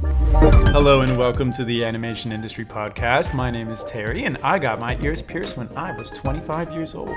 [0.00, 3.32] Hello and welcome to the Animation Industry Podcast.
[3.32, 6.96] My name is Terry, and I got my ears pierced when I was 25 years
[6.96, 7.10] old.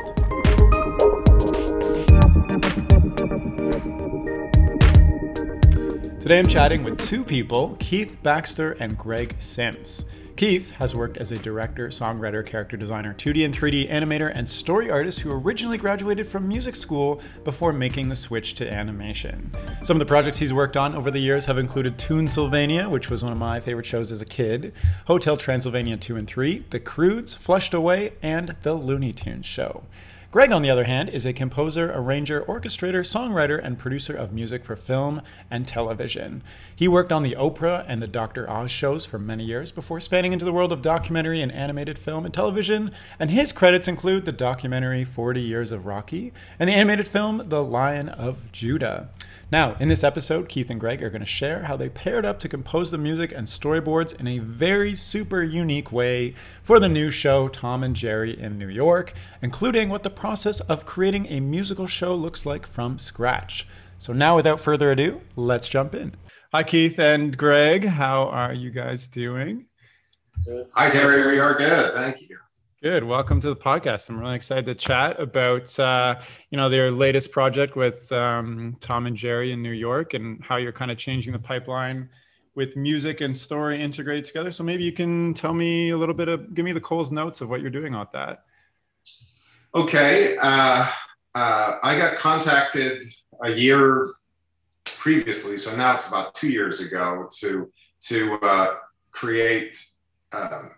[6.20, 10.06] Today I'm chatting with two people, Keith Baxter and Greg Sims.
[10.38, 14.92] Keith has worked as a director, songwriter, character designer, 2D and 3D animator, and story
[14.92, 19.52] artist who originally graduated from music school before making the switch to animation.
[19.82, 23.24] Some of the projects he's worked on over the years have included Toonsylvania, which was
[23.24, 24.74] one of my favorite shows as a kid,
[25.08, 29.86] Hotel Transylvania 2 and 3, The Croods, Flushed Away, and The Looney Tunes Show.
[30.30, 34.66] Greg, on the other hand, is a composer, arranger, orchestrator, songwriter, and producer of music
[34.66, 36.44] for film and television.
[36.76, 38.50] He worked on the Oprah and the Dr.
[38.50, 42.26] Oz shows for many years before spanning into the world of documentary and animated film
[42.26, 47.08] and television, and his credits include the documentary 40 Years of Rocky and the animated
[47.08, 49.08] film The Lion of Judah.
[49.50, 52.38] Now, in this episode, Keith and Greg are going to share how they paired up
[52.42, 57.10] to compose the music and storyboards in a very super unique way for the new
[57.10, 61.88] show Tom and Jerry in New York, including what the process of creating a musical
[61.88, 63.66] show looks like from scratch.
[64.00, 66.16] So, now without further ado, let's jump in.
[66.52, 67.86] Hi, Keith and Greg.
[67.86, 69.68] How are you guys doing?
[70.74, 71.26] Hi, Terry.
[71.26, 71.94] We are good.
[71.94, 72.38] Thank you.
[72.84, 73.04] Good.
[73.04, 74.08] Welcome to the podcast.
[74.08, 79.08] I'm really excited to chat about uh, you know their latest project with um, Tom
[79.08, 82.08] and Jerry in New York and how you're kind of changing the pipeline
[82.54, 84.52] with music and story integrated together.
[84.52, 87.42] So maybe you can tell me a little bit of give me the Cole's notes
[87.42, 88.44] of what you're doing on that.
[89.74, 90.38] Okay.
[90.40, 90.88] Uh,
[91.34, 93.04] uh, I got contacted
[93.42, 94.14] a year
[94.86, 98.76] previously, so now it's about two years ago to to uh,
[99.10, 99.84] create.
[100.32, 100.77] Um,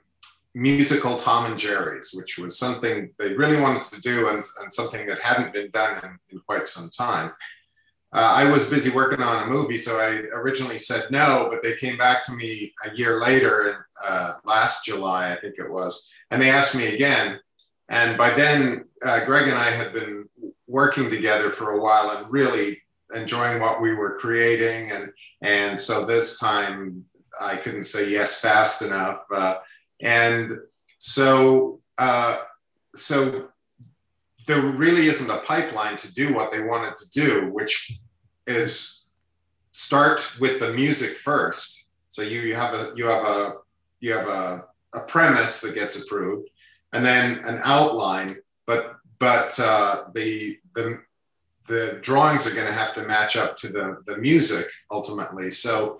[0.59, 5.07] musical Tom and Jerry's, which was something they really wanted to do and, and something
[5.07, 7.31] that hadn't been done in, in quite some time.
[8.11, 11.75] Uh, I was busy working on a movie, so I originally said no, but they
[11.75, 16.41] came back to me a year later, uh, last July, I think it was, and
[16.41, 17.39] they asked me again.
[17.87, 20.27] And by then, uh, Greg and I had been
[20.67, 22.81] working together for a while and really
[23.15, 24.91] enjoying what we were creating.
[24.91, 25.11] And,
[25.41, 27.05] and so this time
[27.41, 29.21] I couldn't say yes fast enough.
[30.01, 30.51] And
[30.97, 32.39] so, uh,
[32.95, 33.49] so
[34.47, 37.99] there really isn't a pipeline to do what they wanted to do, which
[38.47, 39.11] is
[39.71, 41.87] start with the music first.
[42.07, 43.53] So you, you have a you have a
[43.99, 44.65] you have a,
[44.95, 46.49] a premise that gets approved,
[46.93, 48.37] and then an outline.
[48.65, 51.01] But but uh, the the
[51.67, 55.51] the drawings are going to have to match up to the the music ultimately.
[55.51, 55.99] So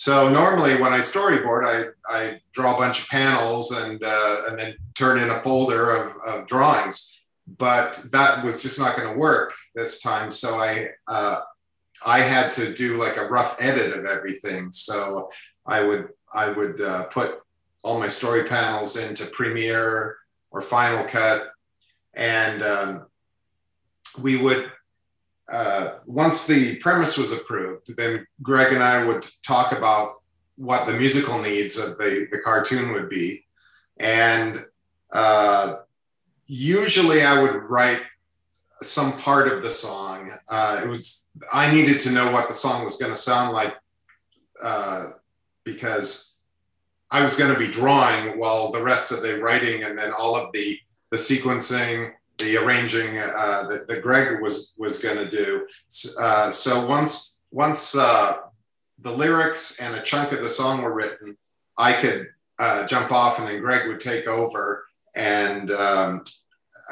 [0.00, 4.58] so normally when I storyboard, I, I draw a bunch of panels and, uh, and
[4.58, 7.20] then turn in a folder of, of drawings.
[7.58, 10.30] But that was just not going to work this time.
[10.30, 11.40] So I, uh,
[12.06, 14.70] I had to do like a rough edit of everything.
[14.70, 15.28] So
[15.66, 17.40] I would, I would uh, put
[17.82, 20.16] all my story panels into Premiere
[20.50, 21.50] or Final Cut.
[22.14, 23.06] And um,
[24.22, 24.72] we would
[25.50, 30.22] uh, once the premise was approved, then Greg and I would talk about
[30.56, 33.44] what the musical needs of the, the cartoon would be.
[33.98, 34.64] And
[35.12, 35.76] uh,
[36.46, 38.02] usually I would write
[38.80, 40.32] some part of the song.
[40.48, 43.74] Uh, it was, I needed to know what the song was going to sound like
[44.62, 45.10] uh,
[45.64, 46.40] because
[47.10, 50.36] I was going to be drawing while the rest of the writing and then all
[50.36, 50.78] of the,
[51.10, 55.66] the sequencing the arranging uh, that, that Greg was was going to do.
[56.20, 58.36] Uh, so once once uh,
[58.98, 61.36] the lyrics and a chunk of the song were written,
[61.76, 64.84] I could uh, jump off, and then Greg would take over.
[65.14, 66.24] And um,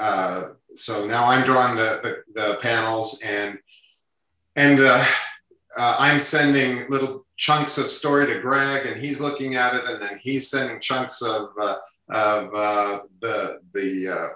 [0.00, 3.58] uh, so now I'm drawing the, the, the panels, and
[4.56, 5.04] and uh,
[5.76, 10.18] I'm sending little chunks of story to Greg, and he's looking at it, and then
[10.20, 11.50] he's sending chunks of
[12.10, 14.28] of uh, the the uh,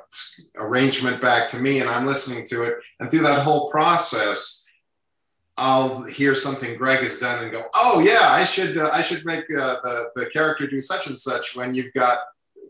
[0.56, 2.74] arrangement back to me, and I'm listening to it.
[3.00, 4.66] And through that whole process,
[5.56, 9.24] I'll hear something Greg has done and go, "Oh yeah, I should uh, I should
[9.24, 12.18] make uh, the the character do such and such." When you've got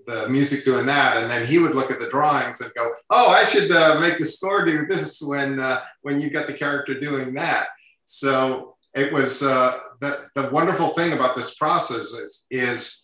[0.06, 3.31] the music doing that, and then he would look at the drawings and go, "Oh,
[3.31, 6.99] I should uh, make the score do this when uh, when you've got the character
[6.99, 7.69] doing that."
[8.04, 13.01] So it was the the wonderful thing about this process is, is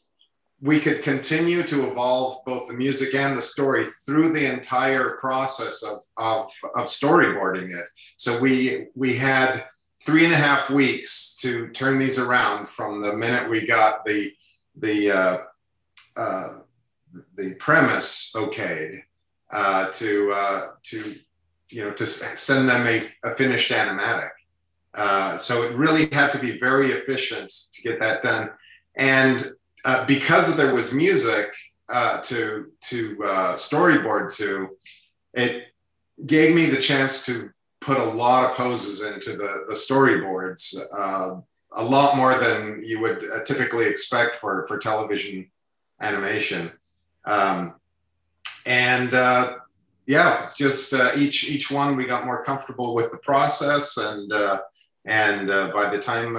[0.61, 5.85] we could continue to evolve both the music and the story through the entire process
[5.85, 7.87] of, of, of storyboarding it.
[8.17, 9.65] So we we had
[10.01, 14.33] three and a half weeks to turn these around from the minute we got the
[14.77, 15.39] the uh,
[16.17, 16.59] uh,
[17.37, 19.03] the premise okayed
[19.51, 21.15] uh, to uh, to
[21.69, 24.31] you know to send them a, a finished animatic.
[24.95, 28.51] Uh, so it really had to be very efficient to get that done.
[28.97, 29.53] And
[29.89, 31.51] uh, because there was music
[31.91, 34.69] uh, to to uh, storyboard to,
[35.33, 35.69] it
[36.27, 37.49] gave me the chance to
[37.81, 41.41] put a lot of poses into the, the storyboards, uh,
[41.73, 45.51] a lot more than you would uh, typically expect for, for television
[46.03, 46.71] animation.
[47.25, 47.77] Um,
[48.67, 49.13] and
[50.07, 54.31] yeah, just each each one we got more comfortable with the process, and
[55.07, 56.35] and by the time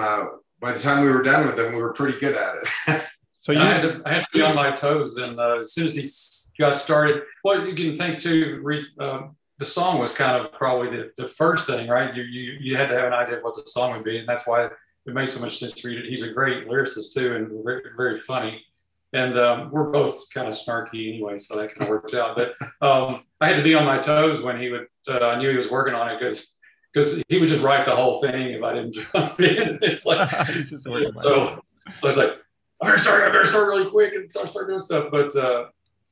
[0.60, 3.02] by the time we were done with them, we were pretty good at it.
[3.40, 5.88] so you I had, to, I had to be on my toes, and as soon
[5.88, 8.64] as he got started, well, you can think too.
[9.00, 12.16] Um, the song was kind of probably the, the first thing, right?
[12.16, 14.28] You, you you had to have an idea of what the song would be, and
[14.28, 16.10] that's why it made so much sense to read it.
[16.10, 18.64] He's a great lyricist too, and very, very funny.
[19.12, 22.38] And um, we're both kind of snarky anyway, so that kind of works out.
[22.38, 24.88] But um, I had to be on my toes when he would.
[25.10, 26.58] Uh, I knew he was working on it because
[26.94, 29.80] because he would just write the whole thing if I didn't jump in.
[29.82, 30.30] It's like
[30.68, 31.62] so.
[32.04, 32.38] I was like,
[32.82, 33.24] I better start.
[33.24, 35.10] I better start really quick and start doing stuff.
[35.12, 35.66] But uh,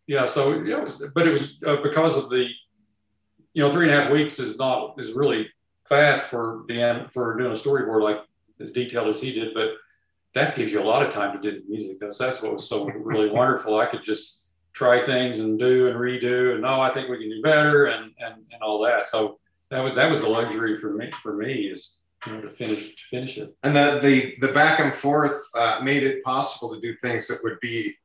[0.06, 2.50] yeah, so yeah, it was, but it was uh, because of the
[3.58, 5.50] you know, three and a half weeks is not is really
[5.90, 8.20] fast for the for doing a storyboard like
[8.60, 9.72] as detailed as he did, but
[10.34, 12.00] that gives you a lot of time to do the music.
[12.00, 13.80] That's that's what was so really wonderful.
[13.80, 17.32] I could just try things and do and redo and no, I think we can
[17.32, 19.08] do better and and, and all that.
[19.08, 19.40] So
[19.72, 21.98] that was that was the luxury for me for me is
[22.28, 23.56] you know to finish to finish it.
[23.64, 27.40] And the the the back and forth uh, made it possible to do things that
[27.44, 27.96] would be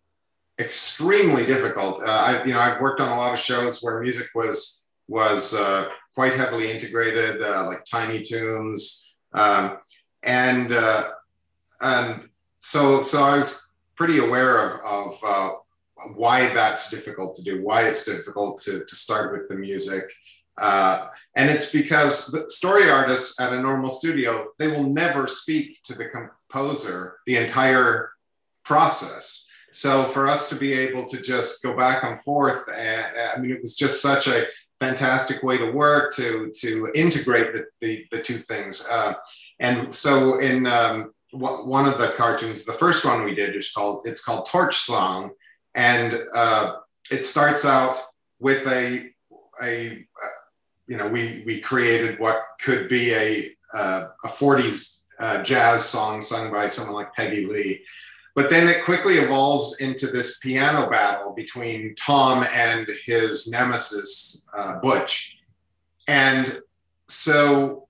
[0.59, 2.03] extremely difficult.
[2.03, 5.55] Uh, I you know I've worked on a lot of shows where music was was
[5.55, 9.79] uh, quite heavily integrated, uh, like Tiny Toons, um,
[10.23, 11.11] and uh,
[11.81, 12.29] and
[12.61, 15.51] so so I was pretty aware of, of uh,
[16.15, 20.05] why that's difficult to do, why it's difficult to, to start with the music.
[21.35, 25.95] And it's because the story artists at a normal studio, they will never speak to
[25.95, 28.11] the composer the entire
[28.65, 29.49] process.
[29.73, 33.51] So for us to be able to just go back and forth, and, I mean,
[33.51, 34.45] it was just such a
[34.79, 38.87] fantastic way to work to to integrate the the, the two things.
[38.91, 39.15] Uh,
[39.61, 43.73] and so in um, w- one of the cartoons, the first one we did is
[43.73, 45.31] called it's called Torch Song,
[45.75, 46.77] and uh,
[47.11, 47.97] it starts out
[48.41, 49.09] with a
[49.63, 50.05] a
[50.93, 53.29] you know we we created what could be a
[53.75, 57.83] uh, a 40s uh, jazz song sung by someone like Peggy Lee
[58.35, 64.79] but then it quickly evolves into this piano battle between Tom and his nemesis, uh,
[64.81, 65.37] Butch.
[66.09, 66.63] And
[67.09, 67.89] so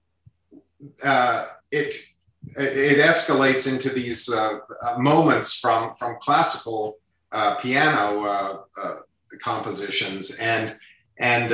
[1.05, 1.95] uh, it,
[2.57, 4.59] it escalates into these uh,
[4.99, 6.99] moments from, from classical
[7.31, 8.95] uh, piano uh, uh,
[9.41, 10.41] compositions.
[10.41, 10.77] And,
[11.19, 11.53] and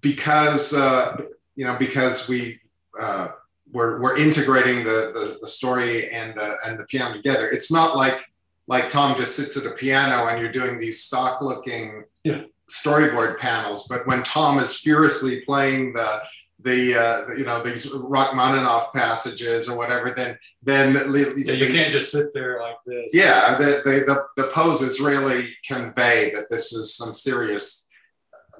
[0.00, 1.22] because, uh,
[1.54, 2.58] you know, because we,
[3.00, 3.28] uh,
[3.72, 7.48] we're, we're integrating the, the, the story and the, and the piano together.
[7.50, 8.28] It's not like
[8.68, 12.42] like Tom just sits at a piano and you're doing these stock looking yeah.
[12.68, 13.88] storyboard panels.
[13.88, 16.20] But when Tom is furiously playing the
[16.60, 22.12] the uh, you know these Rachmaninoff passages or whatever, then then yeah, you can't just
[22.12, 23.14] sit there like this.
[23.14, 24.04] Yeah, the, the
[24.36, 27.87] the the poses really convey that this is some serious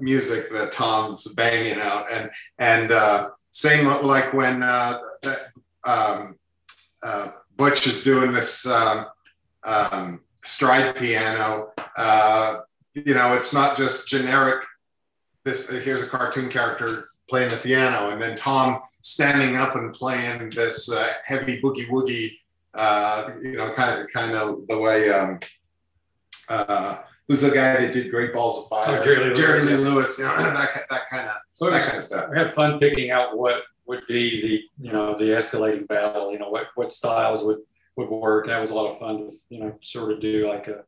[0.00, 5.38] music that Tom's banging out, and and uh, same like when uh, that,
[5.84, 6.36] um,
[7.02, 9.06] uh, Butch is doing this um,
[9.64, 11.72] um, stride piano.
[11.96, 12.60] Uh,
[12.94, 14.64] you know, it's not just generic.
[15.44, 20.50] This here's a cartoon character playing the piano, and then Tom standing up and playing
[20.50, 22.30] this uh, heavy boogie woogie.
[22.74, 25.10] Uh, you know, kind of kind of the way.
[27.28, 28.98] Uh, who's the guy that did Great Balls of Fire?
[28.98, 29.70] Oh, Jerry Lee Jerry Lewis.
[29.70, 32.30] Lee Lewis you know, that, that kind of so that kind of stuff.
[32.30, 36.32] We had fun picking out what would be the you know the escalating battle.
[36.32, 37.58] You know what what styles would
[37.96, 38.46] would work.
[38.46, 40.84] That was a lot of fun to you know sort of do like a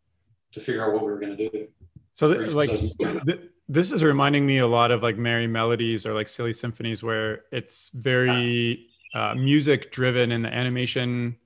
[0.52, 1.68] to figure out what we were going to do.
[2.14, 6.12] So th- like th- this is reminding me a lot of like Merrie Melodies or
[6.12, 11.36] like silly symphonies where it's very uh, music driven and the animation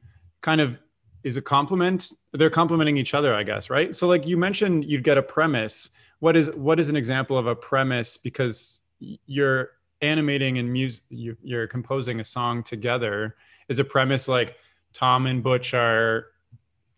[0.41, 0.79] kind of
[1.25, 3.95] is a complement they're complementing each other i guess right?
[3.95, 5.91] So like you mentioned you'd get a premise.
[6.21, 8.17] What is what is an example of a premise?
[8.17, 13.37] Because you're animating and music you, you're composing a song together.
[13.69, 14.59] Is a premise like
[14.93, 16.27] tom and butch are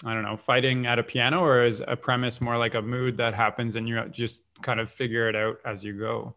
[0.05, 3.17] i don't know fighting at a piano or is a premise more like a mood
[3.17, 6.35] that happens and you just kind of figure it out as you go?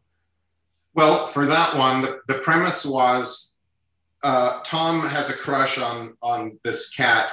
[0.93, 3.58] Well for that one the, the premise was
[4.24, 7.31] uh, tom has a crush on on this cat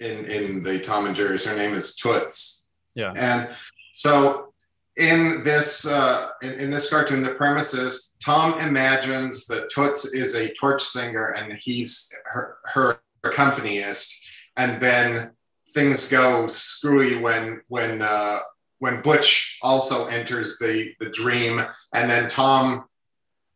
[0.00, 1.44] in in the Tom and Jerry's.
[1.44, 2.68] Her name is Toots.
[2.94, 3.12] Yeah.
[3.16, 3.48] And
[3.92, 4.52] so
[4.96, 10.34] in this uh, in, in, this cartoon, the premise is Tom imagines that Toots is
[10.34, 14.26] a torch singer and he's her, her accompanist,
[14.56, 15.32] and then
[15.74, 18.38] things go screwy when when uh,
[18.78, 21.62] when Butch also enters the the dream,
[21.92, 22.84] and then Tom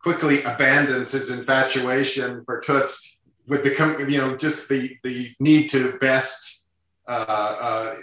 [0.03, 3.10] quickly abandons his infatuation for Toots
[3.51, 6.69] with the com- you know just the the need to best
[7.07, 7.95] uh, uh,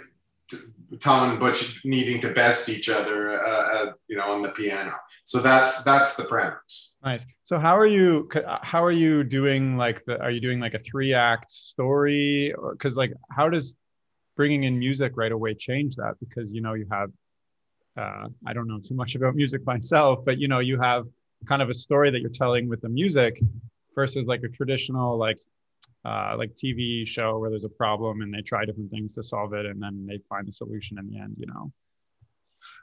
[1.00, 4.92] Tom and Butch needing to best each other uh, uh, you know on the piano.
[5.24, 6.96] So that's that's the premise.
[7.02, 7.24] Nice.
[7.44, 8.28] So how are you?
[8.62, 9.76] How are you doing?
[9.76, 10.20] Like the?
[10.20, 12.54] Are you doing like a three act story?
[12.70, 13.74] Because like, how does
[14.36, 16.14] bringing in music right away change that?
[16.20, 17.10] Because you know you have.
[17.96, 21.06] Uh, I don't know too much about music myself, but you know you have
[21.46, 23.40] kind of a story that you're telling with the music
[23.98, 25.40] versus like a traditional like
[26.04, 29.52] uh, like TV show where there's a problem and they try different things to solve
[29.54, 31.34] it and then they find the solution in the end.
[31.36, 31.72] You know.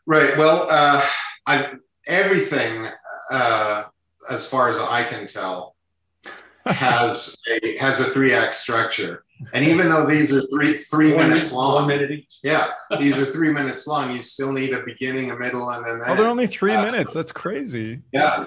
[0.05, 0.38] Right.
[0.38, 1.01] Well, uh,
[1.48, 2.86] I everything
[3.31, 3.86] uh,
[4.29, 5.77] as far as I can tell,
[6.65, 9.24] has a has a three act structure.
[9.53, 12.25] And even though these are three three one minutes minute, long, minute.
[12.43, 12.67] Yeah,
[13.00, 14.12] these are three minutes long.
[14.12, 16.03] You still need a beginning, a middle, and an end.
[16.07, 17.13] Oh, they're only three uh, minutes.
[17.13, 18.01] That's crazy.
[18.12, 18.45] Yeah,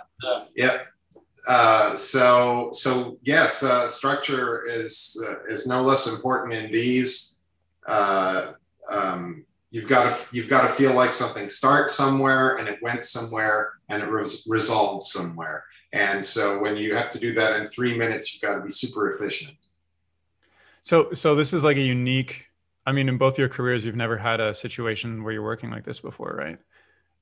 [0.54, 0.78] yeah.
[1.48, 7.40] Uh, so so yes, uh, structure is uh, is no less important in these.
[7.86, 8.52] Uh,
[8.90, 13.06] um, you've got to you've got to feel like something starts somewhere and it went
[13.06, 15.64] somewhere and it was resolved somewhere.
[15.94, 18.70] And so when you have to do that in three minutes you've got to be
[18.70, 19.56] super efficient.
[20.82, 22.44] So so this is like a unique
[22.86, 25.84] i mean in both your careers you've never had a situation where you're working like
[25.84, 26.58] this before right?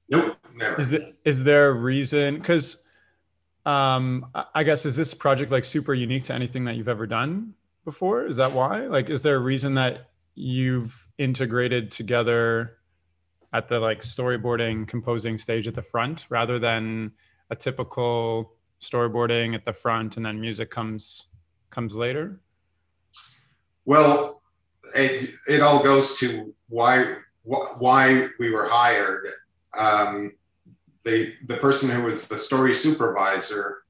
[0.08, 0.80] Nope never.
[0.80, 2.38] Is, it, is there a reason?
[2.38, 2.85] Because
[3.66, 7.52] um i guess is this project like super unique to anything that you've ever done
[7.86, 8.26] before?
[8.26, 8.80] Is that why?
[8.82, 12.76] Like is there a reason that you've integrated together
[13.54, 17.12] at the like storyboarding composing stage at the front rather than
[17.48, 21.28] a typical storyboarding at the front and then music comes
[21.70, 22.42] comes later?
[23.86, 24.42] Well
[24.94, 29.30] it, it all goes to why why we were hired.
[29.78, 30.32] Um,
[31.06, 33.84] the the person who was the story supervisor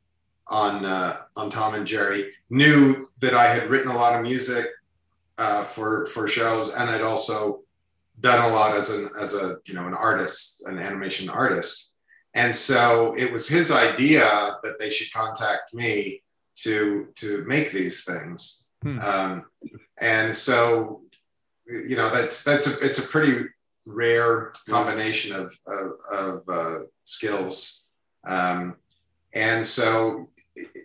[0.46, 4.66] on uh, on Tom and Jerry knew that I had written a lot of music
[5.38, 7.62] uh, for for shows, and I'd also
[8.20, 11.94] done a lot as an as a you know an artist, an animation artist,
[12.35, 16.23] and so it was his idea that they should contact me
[16.56, 19.00] to to make these things, hmm.
[19.00, 19.46] um,
[19.96, 21.00] and so
[21.66, 23.46] you know that's that's a it's a pretty
[23.86, 27.86] rare combination of of, of uh, skills,
[28.26, 28.76] um,
[29.32, 30.28] and so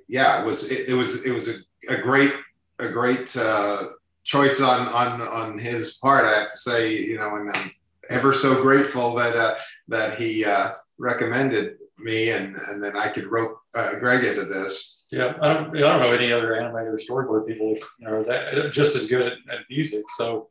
[0.07, 2.33] yeah, it was it, it was it was a, a great
[2.79, 3.83] a great uh,
[4.23, 6.25] choice on on on his part.
[6.25, 7.71] I have to say, you know, and I'm
[8.09, 9.55] ever so grateful that uh,
[9.87, 15.03] that he uh, recommended me, and and then I could rope uh, Greg into this.
[15.11, 18.95] Yeah, I don't, I don't know any other animator storyboard people you know that just
[18.95, 20.03] as good at, at music.
[20.15, 20.49] So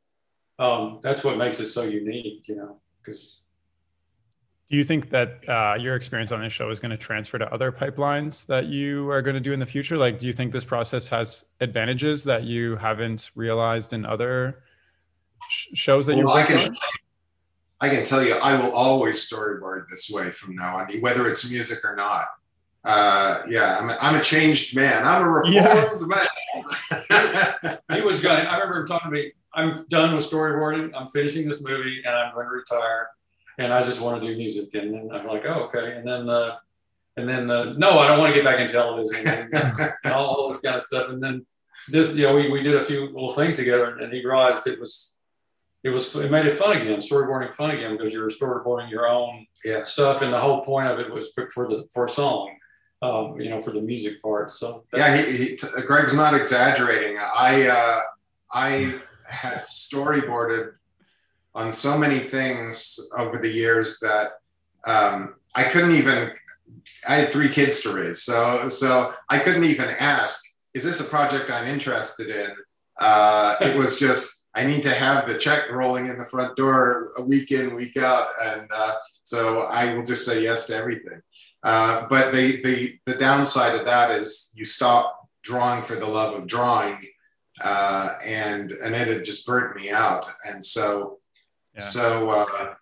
[0.60, 3.42] um, that's what makes it so unique, you know, because
[4.70, 7.52] do you think that uh, your experience on this show is going to transfer to
[7.52, 9.98] other pipelines that you are going to do in the future?
[9.98, 14.62] Like, do you think this process has advantages that you haven't realized in other
[15.48, 16.76] sh- shows that well, you're I can,
[17.80, 21.50] I can tell you, I will always storyboard this way from now on, whether it's
[21.50, 22.26] music or not.
[22.84, 25.04] Uh, yeah, I'm a, I'm a changed man.
[25.04, 26.28] I'm a reformed yeah.
[27.60, 27.78] man.
[27.92, 28.46] he was going.
[28.46, 29.32] I remember him talking to me.
[29.54, 30.92] I'm done with storyboarding.
[30.94, 33.08] I'm finishing this movie, and I'm going to retire
[33.60, 34.74] and I just want to do music.
[34.74, 35.96] And then I'm like, oh, okay.
[35.96, 36.56] And then, uh,
[37.16, 40.26] and then, uh, no, I don't want to get back in television and, and all,
[40.26, 41.10] all, this kind of stuff.
[41.10, 41.44] And then
[41.88, 44.80] this, you know, we, we did a few little things together and he realized it
[44.80, 45.18] was,
[45.82, 49.06] it was, it made it fun again, storyboarding fun again, because you were storyboarding your
[49.06, 49.84] own yeah.
[49.84, 50.22] stuff.
[50.22, 52.56] And the whole point of it was for the, for a song.
[53.02, 54.50] Um, you know, for the music part.
[54.50, 57.16] So yeah, he, he, Greg's not exaggerating.
[57.18, 58.00] I uh,
[58.52, 59.00] I
[59.30, 60.72] had storyboarded
[61.54, 64.32] on so many things over the years that
[64.86, 66.32] um, I couldn't even.
[67.08, 70.44] I had three kids to raise, so so I couldn't even ask,
[70.74, 72.54] "Is this a project I'm interested in?"
[72.98, 77.10] Uh, it was just I need to have the check rolling in the front door
[77.16, 78.94] a week in, week out, and uh,
[79.24, 81.20] so I will just say yes to everything.
[81.62, 86.34] Uh, but the the the downside of that is you stop drawing for the love
[86.34, 87.00] of drawing,
[87.60, 91.18] uh, and and it had just burnt me out, and so
[91.78, 92.74] so uh,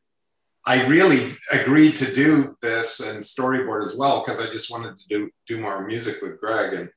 [0.66, 5.08] I really agreed to do this and storyboard as well because I just wanted to
[5.08, 6.74] do do more music with Greg.
[6.74, 6.90] And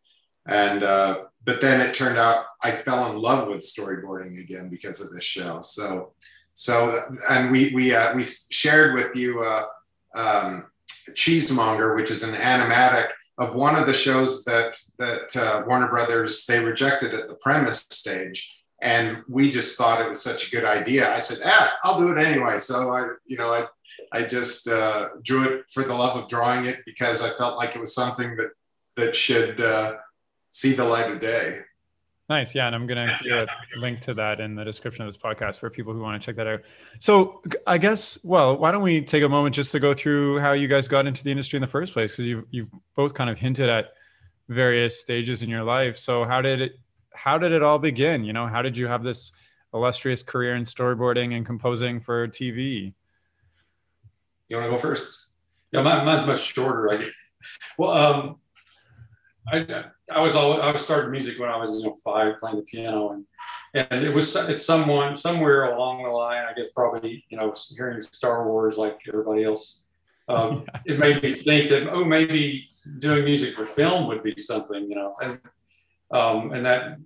[0.47, 5.01] and uh, but then it turned out I fell in love with storyboarding again because
[5.01, 5.61] of this show.
[5.61, 6.13] So
[6.53, 9.65] So, and we we uh, we shared with you uh,
[10.15, 10.65] um,
[11.15, 13.09] Cheesemonger, which is an animatic
[13.41, 17.87] of one of the shows that that uh, Warner Brothers they rejected at the premise
[17.89, 18.39] stage,
[18.81, 21.13] and we just thought it was such a good idea.
[21.13, 23.65] I said, "Ah, I'll do it anyway." So I, you know, I
[24.13, 27.75] I just uh, drew it for the love of drawing it because I felt like
[27.75, 28.51] it was something that
[28.95, 29.95] that should uh,
[30.51, 31.61] see the light of day.
[32.31, 32.55] Nice.
[32.55, 32.65] Yeah.
[32.65, 33.45] And I'm going to
[33.75, 36.37] link to that in the description of this podcast for people who want to check
[36.37, 36.61] that out.
[36.97, 40.53] So I guess, well, why don't we take a moment just to go through how
[40.53, 42.13] you guys got into the industry in the first place?
[42.13, 43.87] Because you've, you've both kind of hinted at
[44.47, 45.97] various stages in your life.
[45.97, 46.79] So how did it,
[47.13, 48.23] how did it all begin?
[48.23, 49.33] You know, how did you have this
[49.73, 52.93] illustrious career in storyboarding and composing for TV?
[54.47, 55.27] You want to go first?
[55.73, 56.93] Yeah, mine, mine's much shorter.
[56.93, 57.11] I guess.
[57.77, 58.35] Well, um,
[59.47, 62.57] I, I was always, I was started music when I was you know five playing
[62.57, 63.25] the piano and
[63.73, 68.01] and it was it's someone somewhere along the line I guess probably you know hearing
[68.01, 69.87] Star Wars like everybody else
[70.27, 72.69] um, it made me think that oh maybe
[72.99, 75.39] doing music for film would be something you know and
[76.11, 76.97] um, and that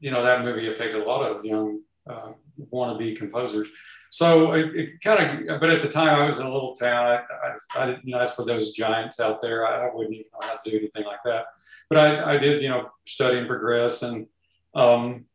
[0.00, 2.32] you know that movie affected a lot of young uh,
[2.72, 3.68] wannabe composers
[4.16, 7.04] so it, it kind of but at the time I was in a little town
[7.06, 7.16] I,
[7.76, 10.54] I, I you know for those giants out there I, I wouldn't even know how
[10.56, 11.46] to do anything like that
[11.88, 14.02] but I, I did, you know, study and progress.
[14.02, 14.26] And
[14.74, 15.26] um,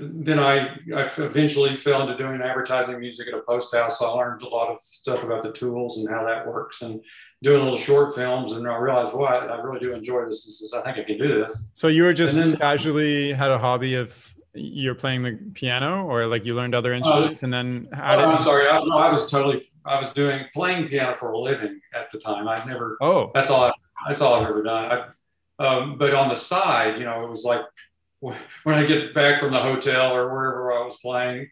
[0.00, 3.98] then I, I eventually fell into doing advertising music at a post house.
[3.98, 7.00] So I learned a lot of stuff about the tools and how that works and
[7.42, 8.52] doing little short films.
[8.52, 10.44] And I realized, I, I really do enjoy this.
[10.44, 11.68] This is, I think I can do this.
[11.74, 16.26] So you were just then, casually had a hobby of you're playing the piano or
[16.26, 18.68] like you learned other uh, instruments uh, and then how did oh, I'm sorry.
[18.68, 22.18] I, no, I was totally, I was doing playing piano for a living at the
[22.18, 22.48] time.
[22.48, 23.72] I've never, oh, that's all, I,
[24.08, 24.90] that's all I've ever done.
[24.90, 27.62] I, um, but on the side, you know, it was like
[28.20, 28.34] when
[28.66, 31.48] I get back from the hotel or wherever I was playing,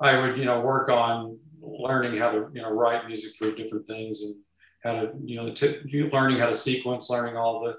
[0.00, 3.86] I would, you know, work on learning how to, you know, write music for different
[3.86, 4.34] things and
[4.82, 7.76] how to, you know, t- learning how to sequence, learning all the,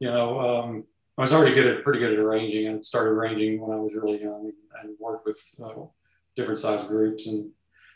[0.00, 0.84] you know, um,
[1.18, 3.94] I was already good at pretty good at arranging and started arranging when I was
[3.94, 5.86] really young and, and worked with uh,
[6.34, 7.50] different size groups and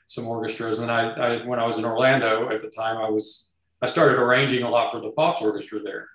[0.07, 0.78] some orchestras.
[0.78, 3.52] And I, I, when I was in Orlando at the time, I was,
[3.83, 6.09] I started arranging a lot for the Pops Orchestra there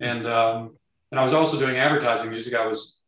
[0.00, 0.76] and um,
[1.10, 2.54] and I was also doing advertising music.
[2.54, 2.98] I was,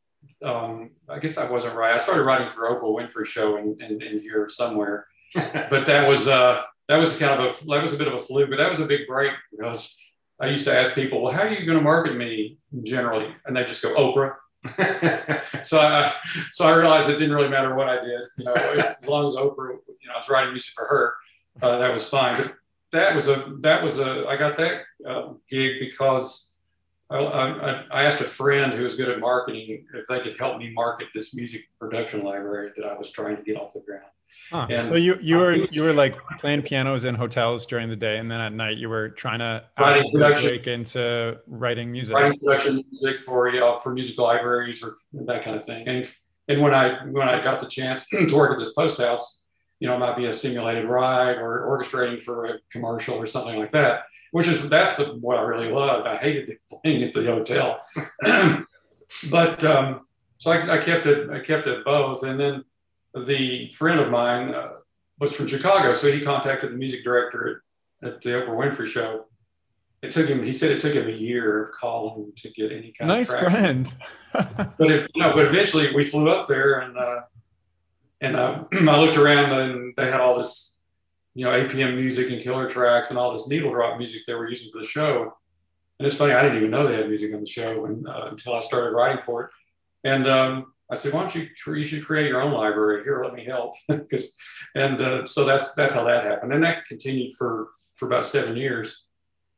[0.44, 1.94] um, I guess I wasn't right.
[1.94, 6.28] I started writing for Oprah Winfrey Show in, in, in here somewhere, but that was
[6.28, 8.70] uh, that was kind of a that was a bit of a fluke, but that
[8.70, 9.98] was a big break because
[10.42, 13.32] I used to ask people, well, how are you going to market me generally?
[13.46, 14.34] And they just go Oprah.
[15.64, 16.12] so I
[16.50, 19.34] so I realized it didn't really matter what I did, you know, as long as
[19.34, 21.14] Oprah, you know, I was writing music for her,
[21.62, 22.36] uh, that was fine.
[22.36, 22.54] But
[22.92, 26.52] that was a that was a I got that uh, gig because
[27.10, 30.72] I, I, asked a friend who was good at marketing if they could help me
[30.72, 34.04] market this music production library that I was trying to get off the ground.
[34.50, 34.66] Huh.
[34.70, 38.18] And so you you were you were like playing pianos in hotels during the day,
[38.18, 42.38] and then at night you were trying to writing production break into writing music, writing
[42.38, 45.86] production music for you know, for musical libraries or that kind of thing.
[45.88, 46.06] And
[46.48, 49.40] and when I when I got the chance to work at this post house,
[49.80, 53.58] you know, it might be a simulated ride or orchestrating for a commercial or something
[53.58, 54.02] like that
[54.32, 56.06] which is that's the, what I really loved.
[56.06, 57.80] I hated playing at the hotel,
[59.30, 60.00] but um,
[60.38, 61.30] so I, I, kept it.
[61.30, 62.64] I kept it both, and then
[63.14, 64.72] the friend of mine uh,
[65.18, 67.62] was from Chicago, so he contacted the music director
[68.02, 69.26] at, at, the Oprah Winfrey Show.
[70.02, 70.42] It took him.
[70.42, 73.42] He said it took him a year of calling to get any kind nice of
[73.42, 73.94] nice friend.
[74.78, 76.96] but if you know, but eventually we flew up there and.
[76.96, 77.20] Uh,
[78.20, 80.72] and uh, I looked around and they had all this
[81.34, 84.48] you know, APM music and killer tracks and all this needle drop music they were
[84.48, 85.34] using for the show.
[85.98, 88.28] And it's funny, I didn't even know they had music on the show when, uh,
[88.30, 89.50] until I started writing for it.
[90.04, 93.32] And um, I said, why don't you, you should create your own library here, let
[93.32, 93.72] me help.
[93.88, 94.36] Because,
[94.74, 96.52] and uh, so that's, that's how that happened.
[96.52, 99.04] And that continued for, for about seven years.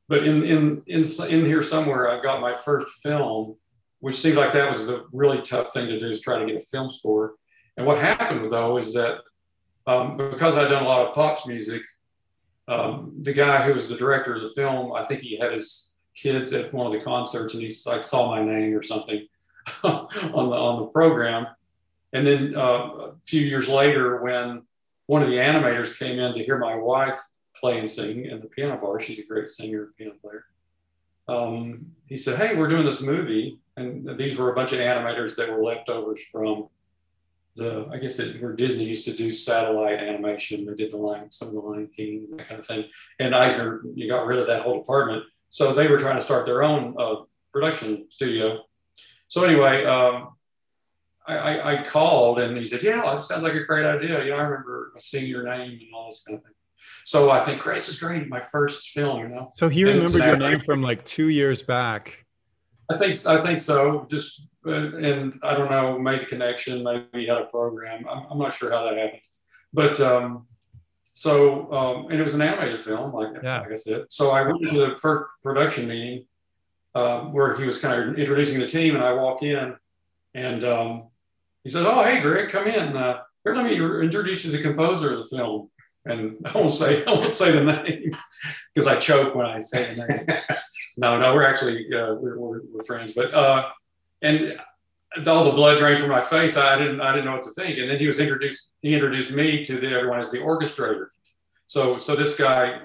[0.09, 3.57] But in, in, in, in here somewhere, I got my first film,
[3.99, 6.63] which seemed like that was the really tough thing to do is try to get
[6.63, 7.35] a film score.
[7.77, 9.19] And what happened though, is that
[9.89, 11.83] um, because I'd done a lot of pops music,
[12.69, 15.95] um, the guy who was the director of the film, I think he had his
[16.15, 19.27] kids at one of the concerts, and he like saw my name or something
[19.83, 21.47] on the on the program.
[22.13, 24.63] And then uh, a few years later, when
[25.07, 27.19] one of the animators came in to hear my wife
[27.55, 30.45] play and sing in the piano bar, she's a great singer, and piano player.
[31.29, 35.37] Um, he said, "Hey, we're doing this movie," and these were a bunch of animators
[35.37, 36.69] that were leftovers from
[37.57, 40.67] the I guess it, where Disney used to do satellite animation.
[40.67, 42.85] They did the Lion, some of the Lion King, that kind of thing.
[43.19, 46.47] And Eisner, you got rid of that whole department, so they were trying to start
[46.47, 47.23] their own uh,
[47.53, 48.63] production studio.
[49.29, 50.35] So anyway, um,
[51.27, 54.37] I, I, called and he said, "Yeah, that sounds like a great idea." You know,
[54.37, 56.53] I remember seeing your name and all this kind of thing.
[57.05, 58.29] So I think Grace is great.
[58.29, 59.51] My first film, you know.
[59.57, 62.25] So he remembered your name from like two years back.
[62.91, 64.07] I think I think so.
[64.11, 66.83] Just uh, and I don't know, made the connection.
[66.83, 68.07] Maybe he had a program.
[68.09, 69.23] I'm, I'm not sure how that happened,
[69.73, 70.47] but um,
[71.13, 73.61] so um, and it was an animated film, like, yeah.
[73.61, 74.05] like I said.
[74.09, 76.27] So I went to the first production meeting
[76.95, 79.77] um, where he was kind of introducing the team, and I walk in,
[80.35, 81.05] and um,
[81.63, 82.97] he says, "Oh, hey, Greg, come in.
[82.97, 85.71] Uh, here, let me introduce you to the composer of the film."
[86.05, 88.11] And I won't say I won't say the name
[88.73, 90.27] because I choke when I say the name.
[90.97, 93.71] no, no, we're actually uh, we're, we're, we're, friends, but uh,
[94.23, 94.59] and
[95.27, 96.57] all the blood drained from my face.
[96.57, 97.79] I didn't I didn't know what to think.
[97.79, 98.73] And then he was introduced.
[98.83, 101.07] He introduced me to the, everyone as the orchestrator.
[101.67, 102.81] So so this guy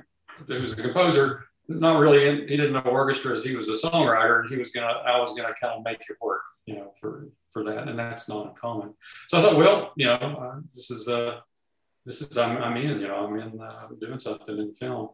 [0.47, 2.27] who's a composer, not really.
[2.27, 3.43] In, he didn't know orchestras.
[3.43, 4.87] He was a songwriter, and he was gonna.
[4.87, 7.87] I was gonna kind of make it work, you know, for for that.
[7.87, 8.95] And that's not uncommon.
[9.27, 11.39] So I thought, well, you know, uh, this is uh
[12.05, 15.09] this is I'm, I'm in, you know, I'm in uh, doing something in film.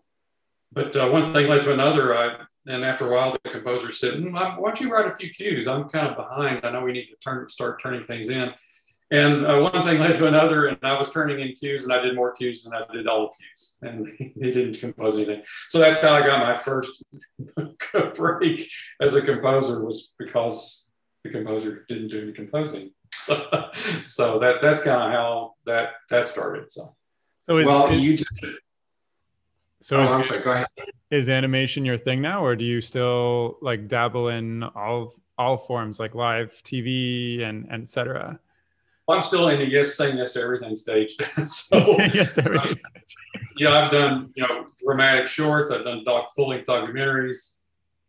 [0.71, 2.17] But uh, one thing led to another.
[2.17, 2.37] I
[2.67, 5.67] and after a while, the composer said, mm, "Why don't you write a few cues?
[5.67, 6.65] I'm kind of behind.
[6.65, 8.53] I know we need to turn start turning things in."
[9.11, 12.01] And uh, one thing led to another, and I was turning in cues, and I
[12.01, 15.43] did more cues than I did all cues, and he didn't compose anything.
[15.69, 17.03] So that's how I got my first
[18.15, 18.67] break
[18.99, 20.89] as a composer was because
[21.23, 22.91] the composer didn't do any composing.
[23.25, 23.71] So,
[24.05, 26.71] so that that's kind of how that that started.
[26.71, 26.93] So,
[27.41, 28.31] so is, well, is, you just.
[29.81, 30.41] So oh, I'm sorry.
[30.41, 30.67] Go ahead.
[31.09, 35.99] Is animation your thing now, or do you still like dabble in all all forms
[35.99, 38.39] like live TV and and etc.
[39.07, 41.15] Well, I'm still in the yes, saying yes to everything stage.
[41.47, 41.77] so,
[42.13, 42.75] yes, everything
[43.57, 45.71] yeah, I've done you know dramatic shorts.
[45.71, 47.59] I've done doc full length documentaries.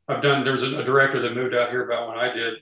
[0.09, 0.45] I've done.
[0.45, 2.55] There was a, a, director that moved out here about when I did,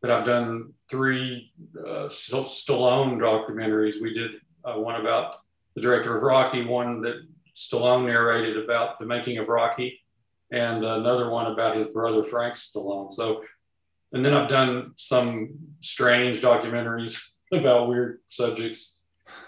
[0.00, 4.00] but I've done three uh, Stallone documentaries.
[4.00, 4.32] We did
[4.64, 5.36] uh, one about
[5.74, 7.16] the director of Rocky, one that
[7.54, 10.00] Stallone narrated about the making of Rocky,
[10.50, 13.12] and another one about his brother Frank Stallone.
[13.12, 13.42] So,
[14.12, 19.00] and then I've done some strange documentaries about weird subjects.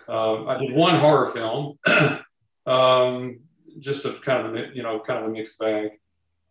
[0.09, 1.79] Um, I did one horror film,
[2.67, 3.41] um,
[3.79, 5.93] just a kind of a, you know kind of a mixed bag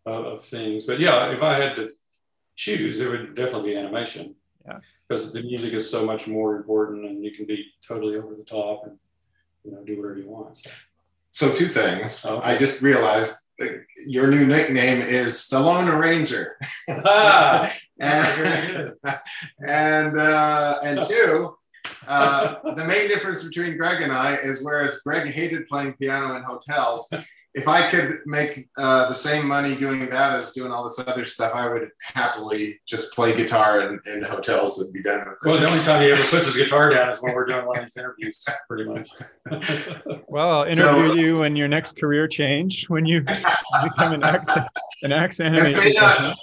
[0.06, 0.86] of, of things.
[0.86, 1.90] But yeah, if I had to
[2.56, 4.36] choose, it would definitely be animation.
[4.66, 4.80] Yeah.
[5.08, 8.44] Because the music is so much more important, and you can be totally over the
[8.44, 8.98] top and
[9.64, 10.58] you know do whatever you want.
[10.58, 10.70] So,
[11.32, 12.26] so two things.
[12.26, 12.48] Okay.
[12.48, 13.36] I just realized
[14.08, 16.58] your new nickname is Stallone Ranger.
[16.90, 18.94] Ah, and
[19.68, 21.56] and, uh, and two,
[22.08, 26.44] uh, the main difference between Greg and I is whereas Greg hated playing piano in
[26.44, 27.12] hotels,
[27.54, 31.26] if I could make uh, the same money doing that as doing all this other
[31.26, 35.50] stuff, I would happily just play guitar in, in hotels and be done with it.
[35.50, 37.78] Well, the only time he ever puts his guitar down is when we're doing one
[37.78, 39.10] of these interviews, pretty much.
[40.28, 43.22] well, I'll interview so, you in your next career change when you
[43.84, 44.50] become an ex
[45.04, 46.34] an ex animator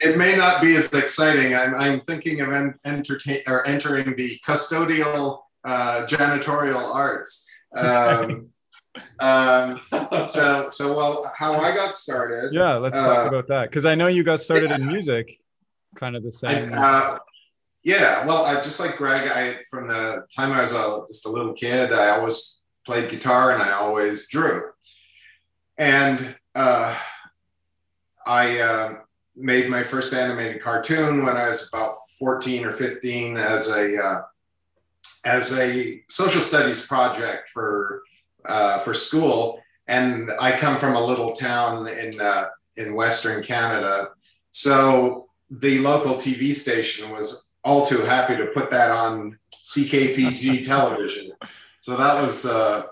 [0.00, 1.54] it may not be as exciting.
[1.54, 7.48] I'm, I'm thinking of en- entertain or entering the custodial uh, janitorial arts.
[7.74, 8.50] Um,
[9.20, 9.80] um,
[10.26, 12.52] so, so well, how I got started.
[12.52, 15.38] Yeah, let's uh, talk about that because I know you got started yeah, in music,
[15.96, 16.72] kind of the same.
[16.72, 17.18] I, uh,
[17.84, 21.30] yeah, well, I, just like Greg, I from the time I was a, just a
[21.30, 24.70] little kid, I always played guitar and I always drew,
[25.76, 26.96] and uh,
[28.26, 28.94] I uh,
[29.38, 34.22] made my first animated cartoon when I was about 14 or 15 as a uh,
[35.24, 38.02] as a social studies project for
[38.44, 39.60] uh, for school.
[39.86, 44.10] And I come from a little town in uh, in Western Canada,
[44.50, 51.32] so the local TV station was all too happy to put that on CKPG television.
[51.80, 52.84] So that was uh,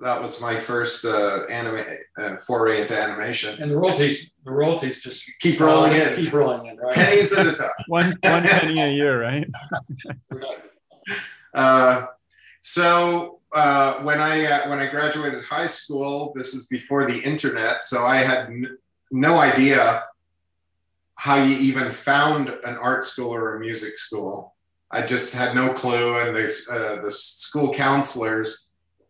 [0.00, 1.84] that was my first uh, anime
[2.18, 3.60] uh, foray into animation.
[3.60, 6.94] And the royalties, the royalties just keep rolling in, keep rolling in, right?
[6.94, 7.70] Pennies at a time.
[7.88, 9.48] one one penny a year, right?
[11.54, 12.06] uh,
[12.60, 17.82] so uh, when I uh, when I graduated high school, this is before the internet,
[17.82, 18.78] so I had n-
[19.10, 20.04] no idea
[21.16, 24.54] how you even found an art school or a music school.
[24.90, 28.67] I just had no clue, and the uh, the school counselors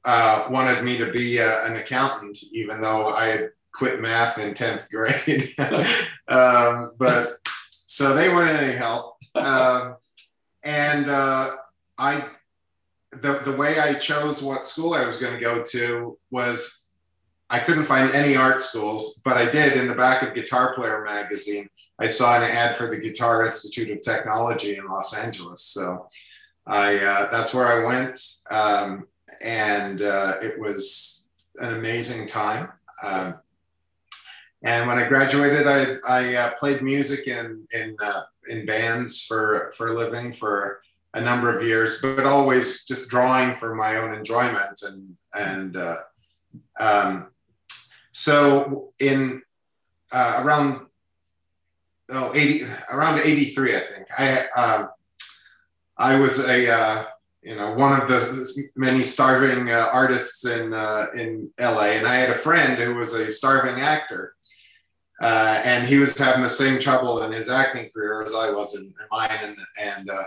[0.08, 4.54] uh, wanted me to be uh, an accountant, even though I had quit math in
[4.54, 5.54] 10th grade.
[6.28, 7.36] um, but
[7.70, 9.18] so they weren't any help.
[9.34, 9.96] Um,
[10.64, 11.50] and uh,
[11.98, 12.24] I,
[13.10, 16.88] the, the way I chose what school I was going to go to was
[17.50, 21.04] I couldn't find any art schools, but I did in the back of Guitar Player
[21.06, 21.68] magazine.
[21.98, 25.62] I saw an ad for the Guitar Institute of Technology in Los Angeles.
[25.62, 26.08] So
[26.66, 29.06] I uh, that's where I went, um,
[29.44, 32.70] and uh, it was an amazing time.
[33.02, 33.36] Um,
[34.62, 39.72] and when I graduated, I, I uh, played music in in uh, in bands for
[39.76, 40.80] for a living for
[41.14, 45.98] a number of years, but always just drawing for my own enjoyment and and uh,
[46.80, 47.28] um,
[48.10, 49.42] so in
[50.12, 50.86] uh, around
[52.10, 54.88] oh 80 around 83 I think I um,
[55.96, 57.04] I was a uh,
[57.42, 62.16] you know one of the many starving uh, artists in uh, in LA, and I
[62.16, 64.34] had a friend who was a starving actor,
[65.22, 68.74] uh, and he was having the same trouble in his acting career as I was
[68.74, 70.24] in mine, and and uh,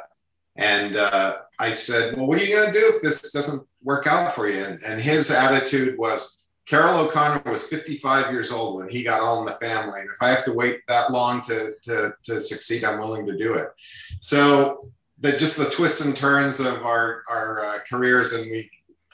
[0.55, 4.07] and uh, I said, well, what are you going to do if this doesn't work
[4.07, 4.63] out for you?
[4.63, 6.37] And, and his attitude was.
[6.67, 9.99] Carroll O'Connor was 55 years old when he got All in the Family.
[9.99, 13.35] And if I have to wait that long to, to, to succeed, I'm willing to
[13.35, 13.69] do it.
[14.21, 14.89] So
[15.21, 18.69] the just the twists and turns of our our uh, careers, and we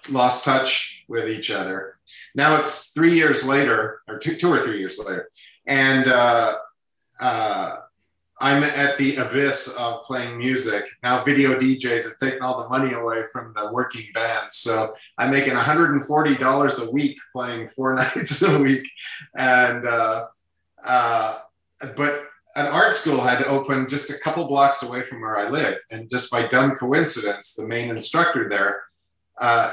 [0.09, 1.97] lost touch with each other.
[2.33, 5.29] Now it's three years later, or two, two or three years later,
[5.65, 6.55] and uh,
[7.19, 7.75] uh,
[8.39, 10.85] I'm at the abyss of playing music.
[11.03, 15.31] Now video DJs have taken all the money away from the working bands, so I'm
[15.31, 18.87] making $140 a week playing four nights a week,
[19.35, 20.27] and uh,
[20.85, 21.37] uh,
[21.97, 25.77] but an art school had opened just a couple blocks away from where I lived.
[25.91, 28.81] And just by dumb coincidence, the main instructor there
[29.39, 29.71] uh,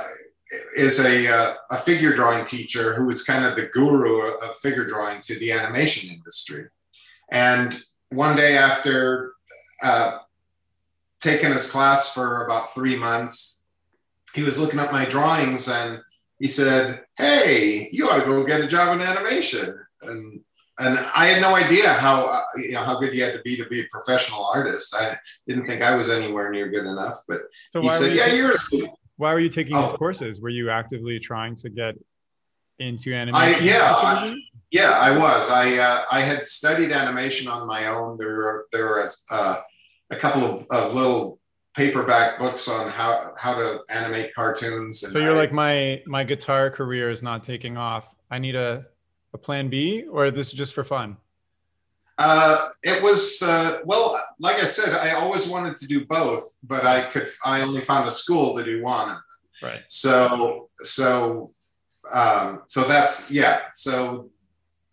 [0.77, 4.85] is a, uh, a figure drawing teacher who was kind of the guru of figure
[4.85, 6.67] drawing to the animation industry.
[7.31, 7.75] And
[8.11, 9.33] one day after
[9.83, 10.19] uh,
[11.21, 13.65] taking his class for about three months,
[14.35, 16.03] he was looking at my drawings and
[16.39, 19.79] he said, Hey, you ought to go get a job in animation.
[20.03, 20.44] And
[20.79, 23.57] and I had no idea how uh, you know how good you had to be
[23.57, 24.95] to be a professional artist.
[24.95, 27.23] I didn't think I was anywhere near good enough.
[27.29, 29.89] But so he said, "Yeah, you're a student." Why were you taking oh.
[29.89, 30.41] these courses?
[30.41, 31.95] Were you actively trying to get
[32.81, 33.55] into animation?
[33.55, 34.35] I, yeah, I,
[34.73, 35.51] yeah, I was.
[35.51, 38.19] I uh, I had studied animation on my own.
[38.19, 39.61] There were there was uh,
[40.11, 41.39] a couple of, of little
[41.77, 45.01] paperback books on how how to animate cartoons.
[45.01, 48.15] so you're I, like my my guitar career is not taking off.
[48.31, 48.87] I need a
[49.35, 51.19] a plan B, or this is just for fun?
[52.17, 56.87] Uh, it was uh, well, like I said, I always wanted to do both, but
[56.87, 59.03] I could I only found a school to do one.
[59.03, 59.23] of them.
[59.63, 59.83] Right.
[59.89, 61.53] So so
[62.13, 63.63] um, so that's yeah.
[63.73, 64.31] So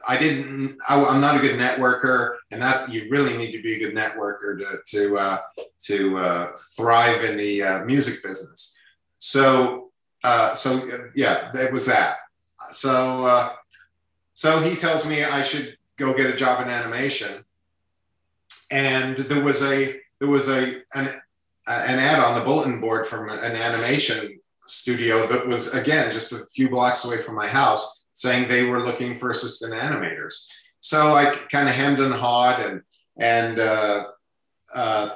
[0.08, 0.78] I didn't.
[0.90, 3.96] I, am not a good networker, and that you really need to be a good
[3.96, 5.38] networker to to uh,
[5.86, 8.76] to uh, thrive in the uh, music business.
[9.20, 9.92] So
[10.24, 10.80] uh, so
[11.16, 12.18] yeah, it was that.
[12.72, 13.54] So uh,
[14.42, 17.46] so he tells me I should go get a job in animation.
[18.72, 21.10] And there was a there was a an,
[21.68, 26.48] an ad on the bulletin board from an animation studio that was again just a
[26.56, 30.48] few blocks away from my house saying they were looking for assistant animators.
[30.80, 32.82] So I kind of hemmed and hawed and
[33.20, 34.06] and uh,
[34.74, 35.10] uh,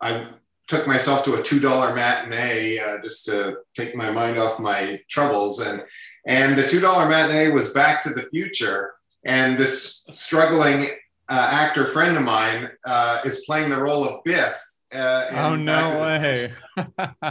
[0.00, 0.28] I
[0.68, 5.00] took myself to a two dollar matinee uh, just to take my mind off my
[5.08, 5.82] troubles and
[6.24, 8.94] and the $2 matinee was Back to the Future.
[9.24, 10.86] And this struggling
[11.28, 14.60] uh, actor friend of mine uh, is playing the role of Biff.
[14.92, 16.52] Uh, oh, no way.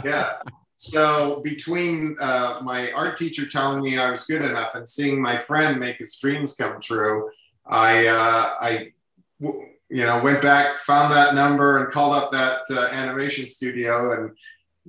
[0.04, 0.32] yeah.
[0.76, 5.38] So between uh, my art teacher telling me I was good enough and seeing my
[5.38, 7.30] friend make his dreams come true,
[7.64, 8.92] I, uh, I,
[9.38, 14.36] you know, went back, found that number, and called up that uh, animation studio and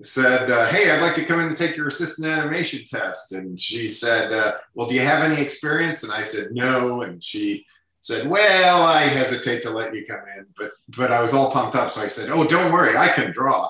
[0.02, 3.60] said, uh, "Hey, I'd like to come in and take your assistant animation test." And
[3.60, 7.66] she said, uh, "Well, do you have any experience?" And I said, "No." And she
[8.00, 11.76] said, "Well, I hesitate to let you come in, but but I was all pumped
[11.76, 13.70] up, so I said, "Oh, don't worry, I can draw."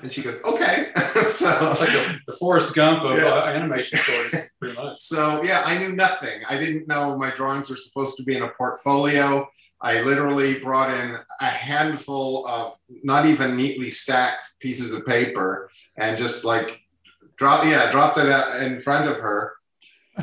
[0.00, 0.92] And she goes, "Okay."
[1.24, 3.24] so it's like the, the Forrest Gump of yeah.
[3.24, 4.98] uh, animation stories, pretty much.
[4.98, 6.42] So yeah, I knew nothing.
[6.48, 9.48] I didn't know my drawings were supposed to be in a portfolio.
[9.80, 16.18] I literally brought in a handful of not even neatly stacked pieces of paper and
[16.18, 16.82] just like
[17.36, 19.54] drop yeah dropped it in front of her.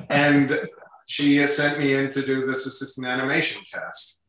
[0.10, 0.60] And
[1.08, 4.24] she sent me in to do this assistant animation test.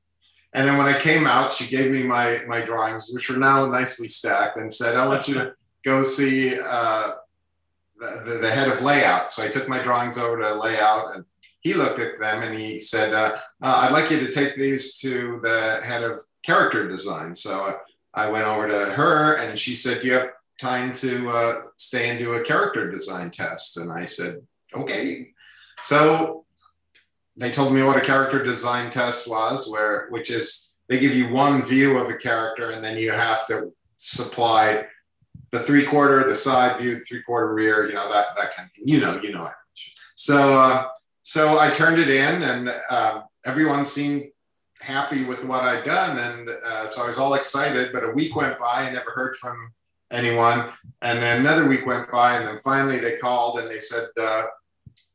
[0.53, 3.67] And then when i came out she gave me my my drawings which are now
[3.67, 7.13] nicely stacked and said i want you to go see uh,
[7.99, 9.31] the, the head of layout.
[9.31, 11.25] So i took my drawings over to layout and
[11.67, 14.99] he looked at them and he said, uh, uh, I'd like you to take these
[14.99, 17.35] to the head of character design.
[17.35, 17.77] So
[18.15, 22.11] I went over to her and she said, Do you have time to uh, stay
[22.11, 23.77] and do a character design test?
[23.77, 24.43] And I said,
[24.75, 25.31] Okay.
[25.83, 26.45] So
[27.37, 31.33] they told me what a character design test was, where which is they give you
[31.33, 34.87] one view of a character and then you have to supply
[35.51, 38.69] the three quarter, the side view, the three quarter rear, you know, that, that kind
[38.69, 38.89] of thing.
[38.89, 39.51] You know, you know.
[40.15, 40.87] So, uh,
[41.23, 44.25] so I turned it in and uh, everyone seemed
[44.81, 46.19] happy with what I'd done.
[46.19, 49.37] And uh, so I was all excited, but a week went by, I never heard
[49.37, 49.73] from
[50.11, 50.71] anyone.
[51.03, 54.45] And then another week went by, and then finally they called and they said, uh,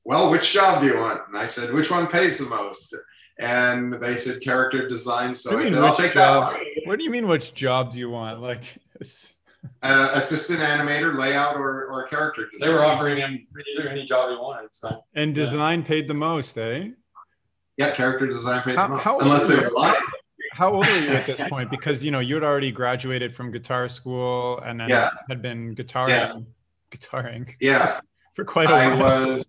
[0.04, 1.22] Well, which job do you want?
[1.28, 2.96] And I said, Which one pays the most?
[3.40, 5.34] And they said, Character design.
[5.36, 6.54] So I said, I'll take job?
[6.54, 6.66] that one.
[6.86, 8.42] What do you mean, which job do you want?
[8.42, 8.64] Like,
[9.84, 12.70] uh, assistant animator, layout, or, or character design.
[12.70, 14.74] They were offering him either any job he wanted.
[14.74, 15.04] So.
[15.14, 15.88] And design yeah.
[15.88, 16.90] paid the most, eh?
[17.78, 19.22] Yeah, character design paid how, the most.
[19.22, 20.02] Unless they were lying.
[20.54, 21.70] How old are you at this point?
[21.70, 25.10] Because you know you had already graduated from guitar school and then yeah.
[25.30, 26.36] had been guitaring, yeah.
[26.92, 27.56] guitaring.
[27.60, 28.00] Yeah,
[28.34, 29.04] for quite a while.
[29.04, 29.46] I was,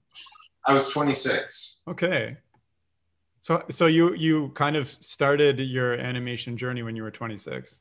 [0.67, 1.81] I was 26.
[1.89, 2.37] Okay.
[3.41, 7.81] So, so you you kind of started your animation journey when you were 26.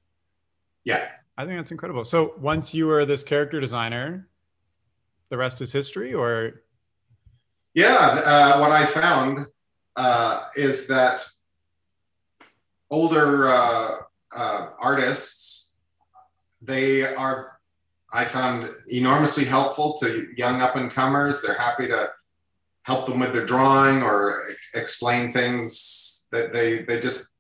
[0.84, 1.08] Yeah.
[1.38, 2.06] I think that's incredible.
[2.06, 4.28] So once you were this character designer,
[5.30, 6.64] the rest is history, or?
[7.74, 9.46] Yeah, uh, what I found
[9.96, 11.28] uh, is that
[12.90, 13.96] older uh,
[14.36, 15.74] uh, artists,
[16.62, 17.60] they are,
[18.14, 21.42] I found enormously helpful to young up and comers.
[21.42, 22.10] They're happy to
[22.84, 27.34] help them with their drawing or ex- explain things that they, they just,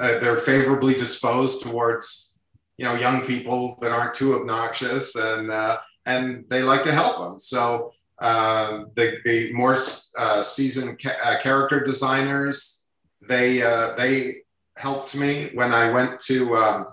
[0.00, 2.36] uh, they're favorably disposed towards,
[2.76, 7.18] you know, young people that aren't too obnoxious and, uh, and they like to help
[7.18, 7.38] them.
[7.38, 9.76] So uh, the, the more
[10.16, 12.86] uh, seasoned ca- uh, character designers,
[13.20, 14.42] they uh, they
[14.76, 16.54] helped me when I went to.
[16.54, 16.86] Um,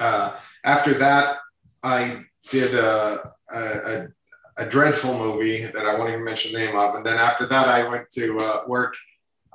[0.00, 1.36] uh, after that,
[1.84, 3.18] I did a,
[3.52, 4.08] a,
[4.56, 7.68] a, dreadful movie that I won't even mention the name of, and then after that,
[7.68, 8.96] I went to work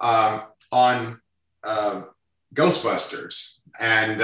[0.02, 1.20] um, on
[2.54, 4.22] Ghostbusters, and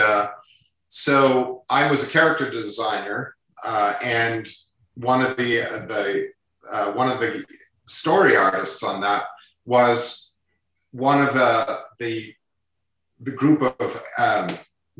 [0.89, 4.47] so I was a character designer, and
[4.95, 6.29] one of the the
[6.71, 7.45] uh, one of the
[7.85, 9.23] story artists on that
[9.65, 10.37] was
[10.91, 12.33] one of the the
[13.21, 14.47] the group of um,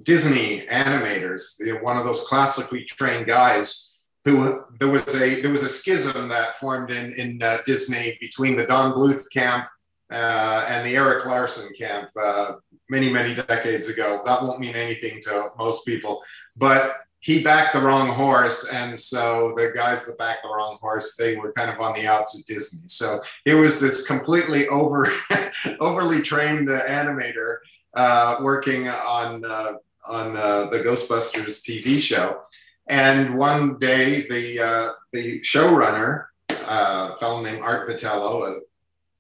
[0.04, 5.70] Disney animators, one of those classically trained guys who there was a there was a
[5.70, 9.68] schism that formed in in uh, Disney between the Don Bluth camp
[10.12, 12.54] uh, and the Eric Larson camp uh,
[12.90, 14.22] many many decades ago.
[14.26, 16.22] That won't mean anything to most people,
[16.56, 21.18] but he backed the wrong horse, and so the guys that backed the wrong horse,
[21.18, 22.88] they were kind of on the outs of Disney.
[22.88, 25.08] So it was this completely over,
[25.82, 27.58] overly trained uh, animator
[27.94, 29.74] uh, working on uh,
[30.06, 32.42] on uh, the Ghostbusters TV show.
[32.88, 38.62] And one day, the uh, the showrunner, uh, a fellow named Art Vitello, an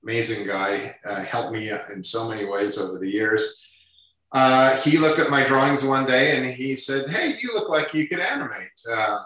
[0.03, 0.95] amazing guy,
[1.27, 3.68] helped me in so many ways over the years
[4.31, 7.93] uh, he looked at my drawings one day and he said, "Hey, you look like
[7.93, 8.69] you could animate.
[8.89, 9.19] Uh,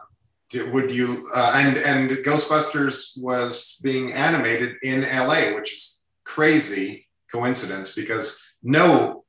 [0.72, 7.96] would you?" Uh, and and Ghostbusters was being animated in LA, which is crazy coincidence
[7.96, 9.26] because no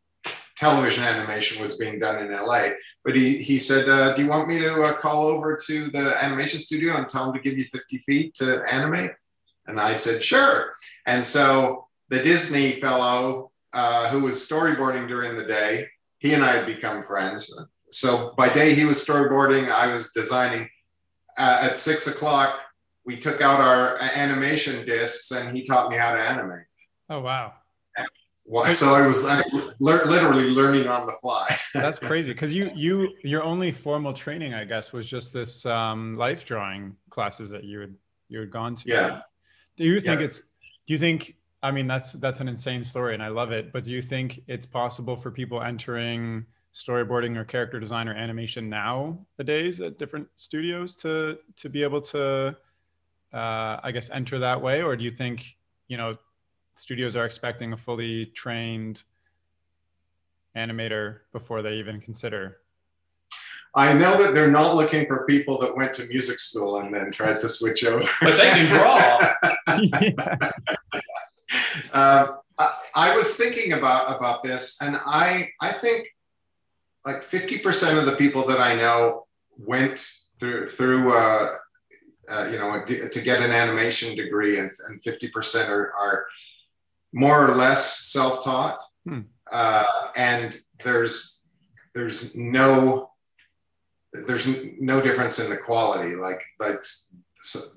[0.57, 2.69] television animation was being done in LA.
[3.05, 6.23] But he he said, uh, "Do you want me to uh, call over to the
[6.25, 9.11] animation studio and tell them to give you 50 feet to animate?"
[9.67, 15.45] And I said, "Sure." And so the Disney fellow uh, who was storyboarding during the
[15.45, 15.87] day,
[16.19, 17.53] he and I had become friends.
[17.89, 20.69] So by day he was storyboarding, I was designing.
[21.37, 22.61] Uh, at six o'clock,
[23.05, 26.67] we took out our animation discs, and he taught me how to animate.
[27.11, 27.55] Oh wow!
[28.71, 29.25] So I was
[29.81, 31.49] literally learning on the fly.
[31.75, 36.17] That's crazy because you you your only formal training, I guess, was just this um,
[36.17, 37.95] life drawing classes that you had
[38.29, 38.89] you had gone to.
[38.89, 39.21] Yeah.
[39.77, 40.27] Do you think yeah.
[40.27, 40.39] it's?
[40.39, 43.73] Do you think I mean, that's that's an insane story, and I love it.
[43.73, 48.69] But do you think it's possible for people entering storyboarding or character design or animation
[48.69, 52.55] nowadays at different studios to to be able to,
[53.33, 55.57] uh, I guess, enter that way, or do you think
[55.89, 56.19] you know
[56.75, 59.03] studios are expecting a fully trained
[60.55, 62.59] animator before they even consider
[63.77, 67.11] I know that they're not looking for people that went to music school and then
[67.11, 68.07] tried to switch over.
[68.21, 69.19] But they can draw.
[71.93, 76.09] uh, I, I, was thinking about about this, and I I think
[77.05, 79.27] like fifty percent of the people that I know
[79.59, 80.07] went
[80.39, 81.57] through through uh,
[82.29, 84.71] uh, you know to get an animation degree, and
[85.03, 86.27] fifty percent are, are
[87.13, 89.21] more or less self taught, hmm.
[89.51, 89.85] Uh,
[90.17, 91.47] and there's
[91.95, 93.11] there's no
[94.13, 96.15] there's no difference in the quality.
[96.15, 96.83] Like like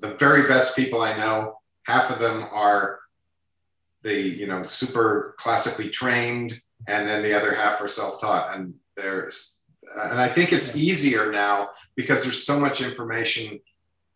[0.00, 3.00] the very best people I know, half of them are
[4.08, 9.64] the you know super classically trained, and then the other half are self-taught, and there's
[9.96, 13.60] and I think it's easier now because there's so much information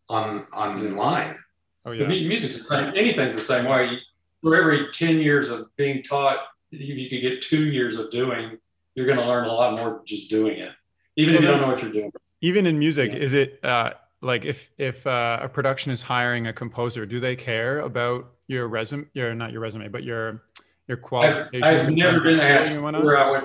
[0.08, 1.38] on online.
[1.84, 2.92] Oh yeah, the music's the same.
[2.96, 3.98] Anything's the same way.
[4.42, 6.38] For every ten years of being taught,
[6.72, 8.58] if you could get two years of doing,
[8.94, 10.72] you're going to learn a lot more just doing it,
[11.16, 12.12] even if you don't know what you're doing.
[12.40, 13.18] Even in music, yeah.
[13.18, 13.90] is it uh,
[14.20, 18.68] like if if uh, a production is hiring a composer, do they care about your
[18.68, 19.06] resume?
[19.14, 20.42] Your not your resume, but your
[20.86, 21.64] your qualifications.
[21.64, 23.44] I've, I've never been asked where I went.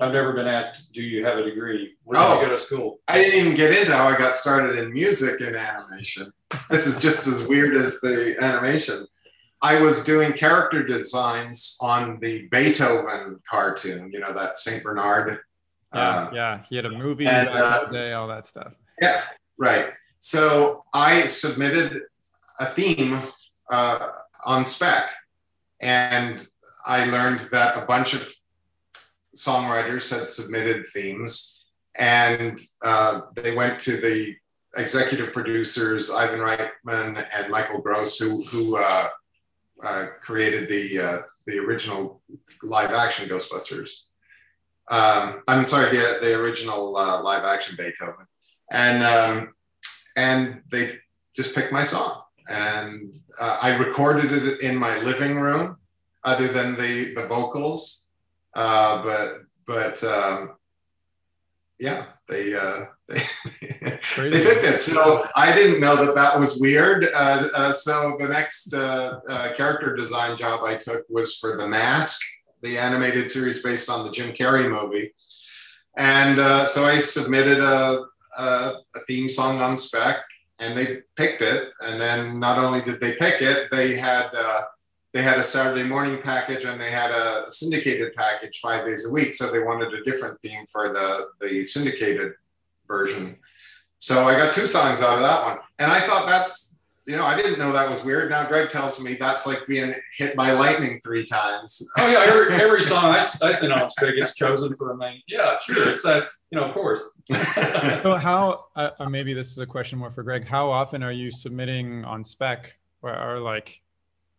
[0.00, 1.96] I've never been asked, "Do you have a degree?
[2.04, 4.32] Where oh, did you go to school?" I didn't even get into how I got
[4.32, 6.32] started in music and animation.
[6.70, 9.06] This is just as weird as the animation.
[9.60, 14.10] I was doing character designs on the Beethoven cartoon.
[14.12, 15.40] You know that Saint Bernard.
[15.92, 16.64] Yeah, um, yeah.
[16.68, 18.76] He had a movie and, uh, day, all that stuff.
[19.00, 19.22] Yeah,
[19.56, 19.86] right.
[20.20, 22.02] So I submitted
[22.60, 23.20] a theme
[23.70, 24.08] uh,
[24.44, 25.10] on spec,
[25.80, 26.44] and
[26.86, 28.32] I learned that a bunch of
[29.36, 31.64] songwriters had submitted themes,
[31.96, 34.36] and uh, they went to the
[34.76, 39.08] executive producers Ivan Reitman and Michael Gross, who who uh,
[39.82, 42.20] uh, created the uh, the original
[42.62, 43.90] live action Ghostbusters.
[44.90, 48.26] Um, I'm sorry, the the original uh, live action Beethoven,
[48.70, 49.54] and um,
[50.16, 50.98] and they
[51.36, 55.76] just picked my song, and uh, I recorded it in my living room,
[56.24, 58.08] other than the the vocals
[58.58, 59.34] uh, but
[59.66, 60.56] but um,
[61.78, 63.20] yeah, they uh, they,
[64.16, 64.80] they picked it.
[64.80, 67.06] So I didn't know that that was weird.
[67.14, 69.20] Uh, uh, so the next uh,
[69.56, 72.20] character design job I took was for The Mask,
[72.62, 75.14] the animated series based on the Jim Carrey movie.
[75.96, 78.04] And uh, so I submitted a,
[78.38, 78.42] a,
[78.94, 80.18] a, theme song on spec,
[80.58, 81.72] and they picked it.
[81.80, 84.62] And then not only did they pick it, they had uh,
[85.12, 89.12] they had a Saturday morning package and they had a syndicated package five days a
[89.12, 89.32] week.
[89.32, 92.32] So they wanted a different theme for the, the syndicated
[92.86, 93.36] version.
[93.98, 95.58] So I got two songs out of that one.
[95.78, 98.30] And I thought that's, you know, I didn't know that was weird.
[98.30, 101.90] Now Greg tells me that's like being hit by lightning three times.
[101.98, 105.22] oh yeah, every, every song I, I sing on Spec gets chosen for a main.
[105.26, 105.88] Yeah, sure.
[105.88, 107.02] It's that, you know, of course.
[108.02, 110.46] so how, uh, maybe this is a question more for Greg.
[110.46, 113.80] How often are you submitting on spec or, or like,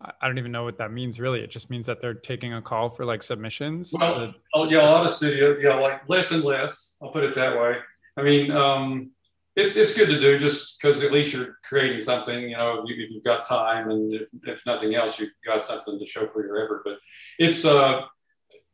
[0.01, 1.41] I don't even know what that means really.
[1.41, 3.91] It just means that they're taking a call for like submissions.
[3.91, 6.97] Well, to- oh yeah, a lot of studio, yeah, like less and less.
[7.01, 7.75] I'll put it that way.
[8.15, 9.11] I mean, um,
[9.55, 12.49] it's it's good to do just because at least you're creating something.
[12.49, 16.05] You know, you, you've got time, and if, if, nothing else, you've got something to
[16.05, 16.81] show for your effort.
[16.85, 16.97] But
[17.37, 18.03] it's uh,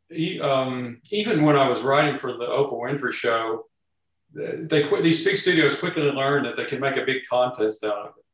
[0.08, 3.66] he, um, even when I was writing for the Oprah Winfrey Show,
[4.36, 8.06] they these big studios quickly learned that they can make a big contest out of
[8.18, 8.26] it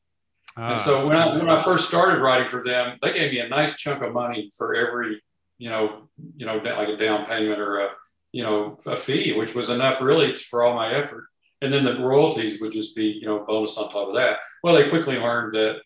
[0.56, 3.38] and so ah, when I when I first started writing for them, they gave me
[3.38, 5.22] a nice chunk of money for every,
[5.58, 7.90] you know, you know, like a down payment or a,
[8.32, 11.24] you know, a fee, which was enough really for all my effort.
[11.62, 14.38] And then the royalties would just be, you know, bonus on top of that.
[14.62, 15.80] Well, they quickly learned that,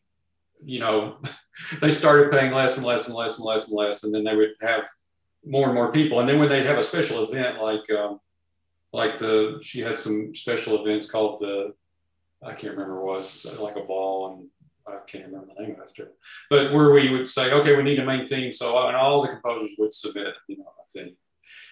[0.65, 1.19] you know,
[1.81, 4.35] they started paying less and less and less and less and less, and then they
[4.35, 4.89] would have
[5.45, 6.19] more and more people.
[6.19, 8.19] And then when they'd have a special event like, um,
[8.97, 11.75] like the she had some special events called the
[12.43, 14.49] I can't remember what it was like a ball and
[14.89, 16.09] I can't remember the name of that
[16.49, 18.53] but where we would say, okay, we need a main theme.
[18.53, 21.17] So, and all the composers would submit, you know, a theme,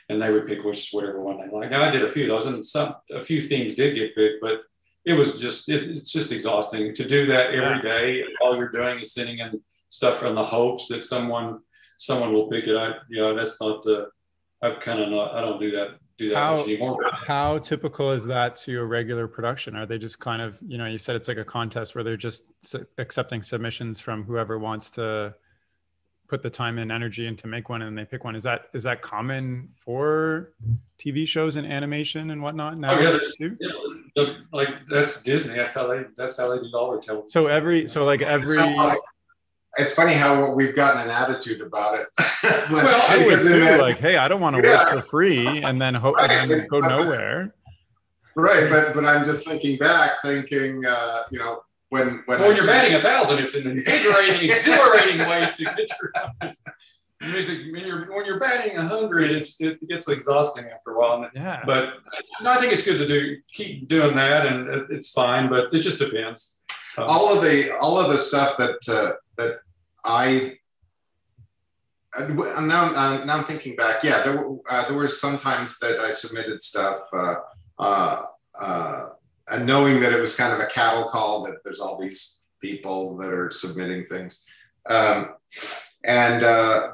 [0.08, 1.70] and they would pick which whatever one they like.
[1.70, 4.40] Now, I did a few of those, and some a few themes did get picked,
[4.40, 4.62] but
[5.04, 8.24] it was just it, it's just exhausting to do that every day.
[8.42, 11.60] All you're doing is sending in stuff in the hopes that someone
[11.96, 12.76] someone will pick it.
[12.76, 14.08] I, you know, that's not the.
[14.60, 15.34] I've kind of not.
[15.34, 17.00] I don't do that do that how, much anymore.
[17.12, 19.76] How typical is that to a regular production?
[19.76, 22.16] Are they just kind of, you know, you said it's like a contest where they're
[22.16, 25.34] just su- accepting submissions from whoever wants to
[26.28, 28.34] put the time and energy into make one and they pick one.
[28.34, 30.52] Is that is that common for
[30.98, 32.96] TV shows and animation and whatnot now?
[32.96, 33.56] Oh, yeah, too?
[34.16, 35.56] Yeah, like that's Disney.
[35.56, 37.28] That's how they that's how they do all their television.
[37.28, 38.56] So every so like every
[39.76, 42.06] it's funny how we've gotten an attitude about it.
[42.70, 44.84] when, well, I would too, like, hey, I don't want to yeah.
[44.84, 46.30] work for free and then hope right.
[46.30, 47.54] and then go nowhere.
[48.36, 52.66] Right, but but I'm just thinking back, thinking, uh, you know, when when, when you're
[52.66, 56.12] batting a thousand, it's an invigorating, exhilarating way to get your
[57.22, 57.72] music.
[57.72, 61.30] When you're when you're batting a hundred, it's it gets exhausting after a while.
[61.34, 61.62] Yeah.
[61.64, 61.98] But
[62.44, 65.48] I think it's good to do keep doing that, and it's fine.
[65.48, 66.60] But it just depends.
[66.96, 69.58] Um, all of the all of the stuff that uh, that
[70.04, 70.58] I
[72.18, 74.04] now, uh, now I'm thinking back.
[74.04, 77.34] Yeah, there, uh, there were some times that I submitted stuff, uh,
[77.78, 78.22] uh,
[78.60, 79.08] uh,
[79.50, 81.42] and knowing that it was kind of a cattle call.
[81.44, 84.46] That there's all these people that are submitting things,
[84.88, 85.34] um,
[86.04, 86.92] and uh,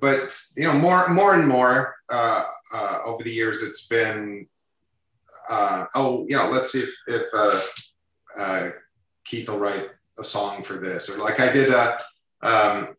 [0.00, 1.96] but you know more more and more
[3.04, 4.46] over the years, it's been
[5.50, 8.74] oh, you know, let's see if, if
[9.24, 11.72] Keith will write a song for this, or like I did.
[11.72, 11.96] Uh,
[12.42, 12.96] um,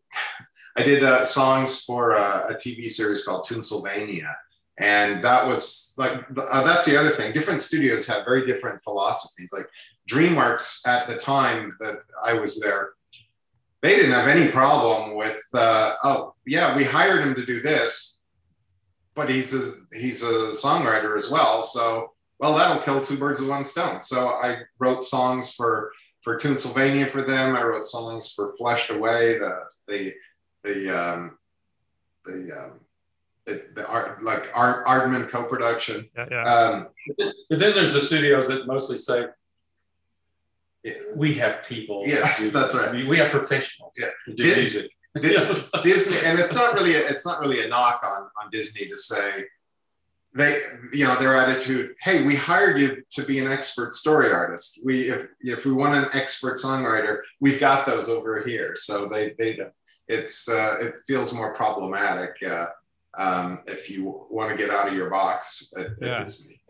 [0.78, 4.36] I did uh, songs for uh, a TV series called Toonsylvania,
[4.78, 7.32] and that was like uh, that's the other thing.
[7.32, 9.50] Different studios have very different philosophies.
[9.52, 9.68] Like
[10.10, 12.90] DreamWorks at the time that I was there,
[13.82, 15.40] they didn't have any problem with.
[15.54, 18.20] Uh, oh yeah, we hired him to do this,
[19.14, 21.62] but he's a he's a songwriter as well.
[21.62, 24.00] So well, that'll kill two birds with one stone.
[24.02, 25.90] So I wrote songs for
[26.26, 27.54] for Toonsylvania for them.
[27.54, 30.12] I wrote songs for Flushed Away, the the
[30.64, 31.38] the um,
[32.24, 32.80] the um,
[33.44, 36.08] the, the art like art Aardman co-production.
[36.16, 36.42] Yeah, yeah.
[36.42, 39.26] Um, But then there's the studios that mostly say,
[41.14, 42.04] we have people.
[42.04, 42.88] that Yeah, do- that's right.
[42.88, 44.10] I mean, we have professionals Yeah.
[44.24, 44.90] who do Did- music.
[45.20, 48.88] did- Disney, and it's not really a, it's not really a knock on on Disney
[48.88, 49.44] to say
[50.36, 50.60] they
[50.92, 51.94] you know their attitude.
[52.02, 54.80] Hey, we hired you to be an expert story artist.
[54.84, 58.74] We if if we want an expert songwriter, we've got those over here.
[58.76, 59.58] So they they
[60.08, 62.66] it's uh, it feels more problematic uh,
[63.16, 66.24] um, if you want to get out of your box at, at Yeah.
[66.24, 66.60] Disney.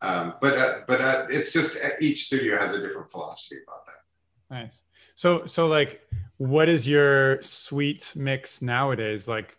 [0.00, 3.86] Um, but uh, but uh, it's just uh, each studio has a different philosophy about
[3.86, 4.54] that.
[4.54, 4.82] Nice.
[5.14, 6.00] So so like
[6.38, 9.28] what is your sweet mix nowadays?
[9.28, 9.56] Like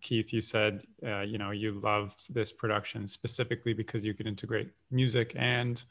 [0.00, 4.70] Keith, you said uh, you know you loved this production specifically because you could integrate
[4.90, 5.82] music and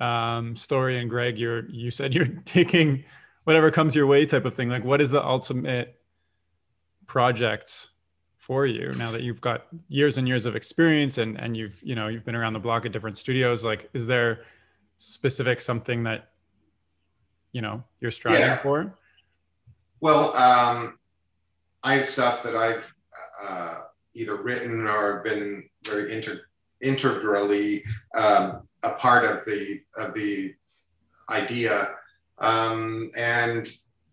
[0.00, 0.98] um, story.
[0.98, 3.04] And Greg, you're you said you're taking
[3.44, 4.68] whatever comes your way type of thing.
[4.68, 6.00] Like what is the ultimate
[7.06, 7.88] project
[8.36, 11.94] for you now that you've got years and years of experience and and you've you
[11.94, 13.64] know you've been around the block at different studios?
[13.64, 14.44] Like is there
[14.96, 16.30] specific something that
[17.52, 18.56] you know you're striving Yeah.
[18.58, 18.94] for?
[20.00, 20.98] Well, um,
[21.82, 22.94] I have stuff that I've
[23.42, 23.80] uh,
[24.14, 26.42] either written or been very inter-
[26.80, 27.84] integrally
[28.14, 30.54] um, a part of the of the
[31.30, 31.88] idea,
[32.38, 33.66] um, and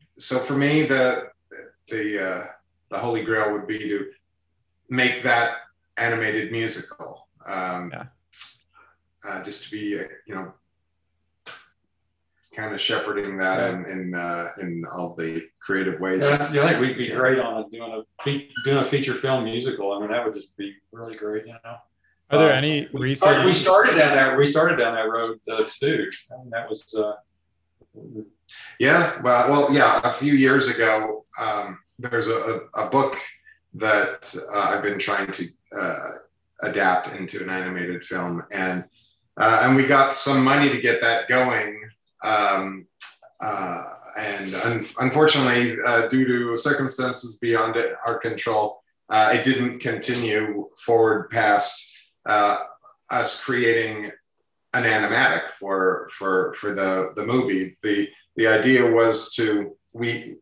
[0.09, 1.29] so for me, the
[1.89, 2.43] the uh,
[2.89, 4.09] the holy grail would be to
[4.89, 5.57] make that
[5.97, 7.27] animated musical.
[7.45, 8.05] Um, Yeah.
[9.27, 10.53] uh, just to be, uh, you know,
[12.53, 13.69] kind of shepherding that Yeah.
[13.69, 16.27] in in, uh, in all the creative ways.
[16.27, 19.13] Yeah, yeah, I think we'd be great on a, doing a fe- doing a feature
[19.13, 19.93] film musical.
[19.93, 21.45] I mean, that would just be really great.
[21.45, 21.75] You know.
[22.31, 24.37] Are there Uh, any We started, we started down that.
[24.37, 26.09] We started down that road uh, too.
[26.31, 26.93] And that was.
[26.93, 27.13] Uh,
[28.79, 30.01] Yeah, well, well, yeah.
[30.03, 33.17] A few years ago, um, there's a, a, a book
[33.75, 35.45] that uh, I've been trying to
[35.77, 36.11] uh,
[36.63, 38.83] adapt into an animated film, and
[39.37, 41.81] uh, and we got some money to get that going.
[42.23, 42.87] Um,
[43.41, 43.83] uh,
[44.17, 51.29] and un- unfortunately, uh, due to circumstances beyond our control, uh, it didn't continue forward
[51.29, 52.57] past uh,
[53.09, 54.11] us creating
[54.73, 57.75] an animatic for for for the the movie.
[57.83, 60.37] The the idea was to we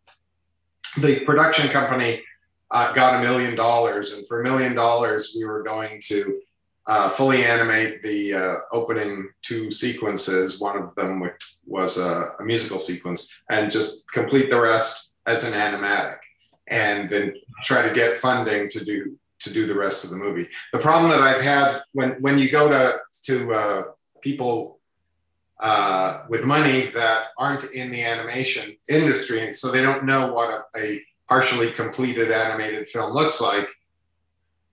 [1.01, 2.23] the production company
[2.71, 6.39] uh, got a million dollars and for a million dollars we were going to
[6.89, 12.43] uh, fully animate the uh, opening two sequences one of them which was a, a
[12.43, 16.17] musical sequence and just complete the rest as an animatic
[16.67, 17.33] and then
[17.63, 21.09] try to get funding to do to do the rest of the movie the problem
[21.11, 23.83] that i've had when when you go to to uh,
[24.21, 24.79] people
[25.59, 30.79] uh, with money that aren't in the animation industry, so they don't know what a,
[30.79, 33.67] a partially completed animated film looks like.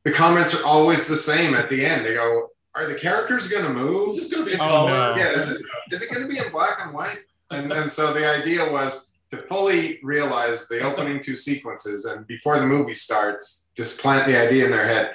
[0.06, 2.06] The comments are always the same at the end.
[2.06, 4.14] They go, "Are the characters going to move?
[4.14, 4.90] this is going to be Oh, color.
[4.90, 5.16] no.
[5.16, 7.18] Yeah, is it, is it going to be in black and white?"
[7.50, 12.60] And, and so the idea was to fully realize the opening two sequences, and before
[12.60, 15.10] the movie starts, just plant the idea in their head.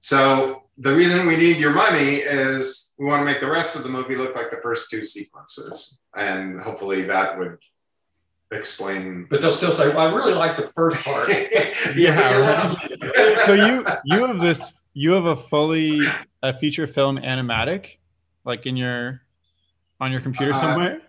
[0.00, 3.82] So the reason we need your money is we want to make the rest of
[3.82, 7.58] the movie look like the first two sequences, and hopefully that would
[8.52, 9.26] explain.
[9.30, 11.30] But they'll still say, well, "I really like the first part."
[11.96, 12.62] Yeah,
[13.46, 16.00] so you you have this you have a fully
[16.42, 17.98] a feature film animatic
[18.44, 19.22] like in your
[20.00, 21.00] on your computer Uh, somewhere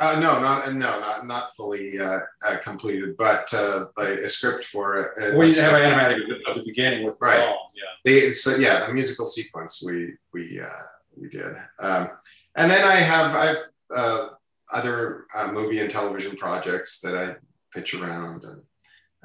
[0.00, 4.64] Uh, no, not no, not not fully uh, uh, completed, but uh, like a script
[4.64, 5.38] for it.
[5.38, 7.38] we have an animatic at the- at the beginning with the Right.
[7.38, 7.68] song.
[7.74, 7.92] Yeah.
[8.04, 10.82] the so yeah the musical sequence we we uh,
[11.16, 12.10] we did um,
[12.56, 13.62] and then i have i've
[13.94, 14.28] uh,
[14.72, 17.34] other uh, movie and television projects that i
[17.72, 18.62] pitch around and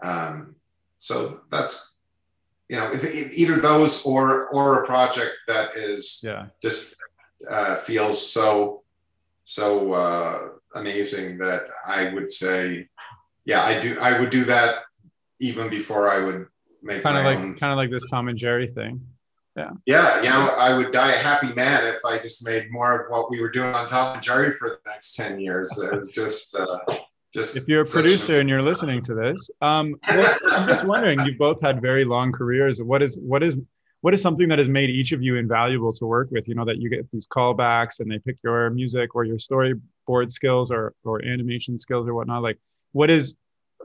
[0.03, 0.55] um,
[0.97, 1.99] so that's
[2.69, 2.91] you know
[3.35, 6.47] either those or or a project that is yeah.
[6.61, 6.95] just
[7.49, 8.83] uh, feels so
[9.43, 12.87] so uh, amazing that i would say
[13.45, 14.75] yeah i do i would do that
[15.39, 16.47] even before i would
[16.81, 19.01] make kind of like own kind of like this tom and jerry thing
[19.57, 19.71] Yeah.
[19.87, 20.21] Yeah.
[20.21, 23.31] You know, I would die a happy man if I just made more of what
[23.31, 25.75] we were doing on Tom and Jerry for the next 10 years.
[25.79, 26.77] It was just, uh,
[27.33, 31.19] just if you're a producer and you're listening to this, um, well, I'm just wondering,
[31.25, 32.83] you both had very long careers.
[32.83, 33.57] What is, what is,
[34.01, 36.47] what is something that has made each of you invaluable to work with?
[36.47, 40.31] You know, that you get these callbacks and they pick your music or your storyboard
[40.31, 42.43] skills or, or animation skills or whatnot.
[42.43, 42.59] Like,
[42.91, 43.35] what is,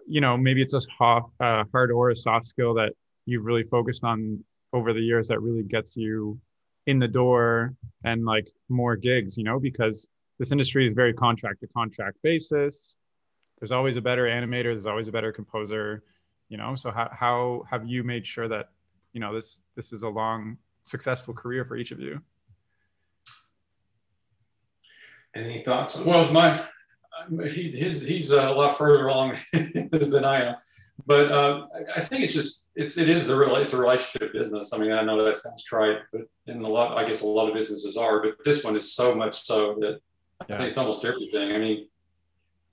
[0.07, 2.93] you know, maybe it's a uh, hard or a soft skill that
[3.25, 6.39] you've really focused on over the years that really gets you
[6.87, 10.09] in the door and like more gigs, you know, because
[10.39, 12.97] this industry is very contract to contract basis.
[13.61, 16.03] There's always a better animator, there's always a better composer,
[16.49, 16.75] you know.
[16.75, 18.71] So how, how have you made sure that,
[19.13, 22.21] you know, this this is a long, successful career for each of you?
[25.35, 26.05] Any thoughts?
[26.05, 26.59] well, my
[27.51, 30.57] he's he's he's uh, a lot further along than I am
[31.07, 34.73] but uh, I think it's just it's it is a real it's a relationship business.
[34.73, 37.49] I mean, I know that sounds trite, but in a lot, I guess a lot
[37.49, 40.01] of businesses are, but this one is so much so that
[40.49, 40.55] yeah.
[40.55, 41.53] I think it's almost everything.
[41.53, 41.89] I mean,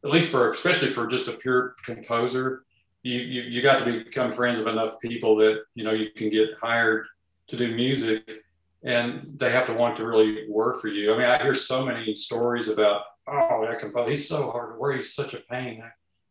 [0.04, 2.64] at least for especially for just a pure composer,
[3.04, 6.30] you you, you got to become friends with enough people that you know you can
[6.30, 7.08] get hired
[7.48, 8.44] to do music,
[8.84, 11.14] and they have to want to really work for you.
[11.14, 14.80] I mean, I hear so many stories about oh that composer he's so hard to
[14.80, 15.84] work, he's such a pain.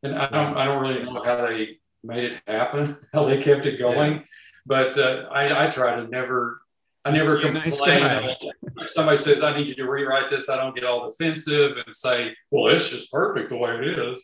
[0.03, 3.67] And I don't, I don't really know how they made it happen, how they kept
[3.67, 4.25] it going.
[4.67, 6.61] But uh, I, I try to never,
[7.05, 7.71] I never complain.
[8.01, 8.37] Nice
[8.79, 11.95] if somebody says, I need you to rewrite this, I don't get all defensive and
[11.95, 14.21] say, well, it's just perfect the way it is.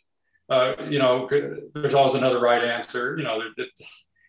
[0.49, 1.27] Uh, you know,
[1.73, 3.17] there's always another right answer.
[3.17, 3.81] You know, it's,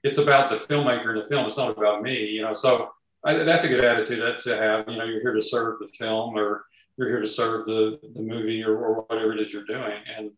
[0.02, 1.46] it's about the filmmaker and the film.
[1.46, 2.54] It's not about me, you know.
[2.54, 2.90] So
[3.24, 4.88] I, that's a good attitude to have.
[4.88, 6.64] You know, you're here to serve the film or
[6.96, 9.98] you're here to serve the, the movie or, or whatever it is you're doing.
[10.16, 10.30] And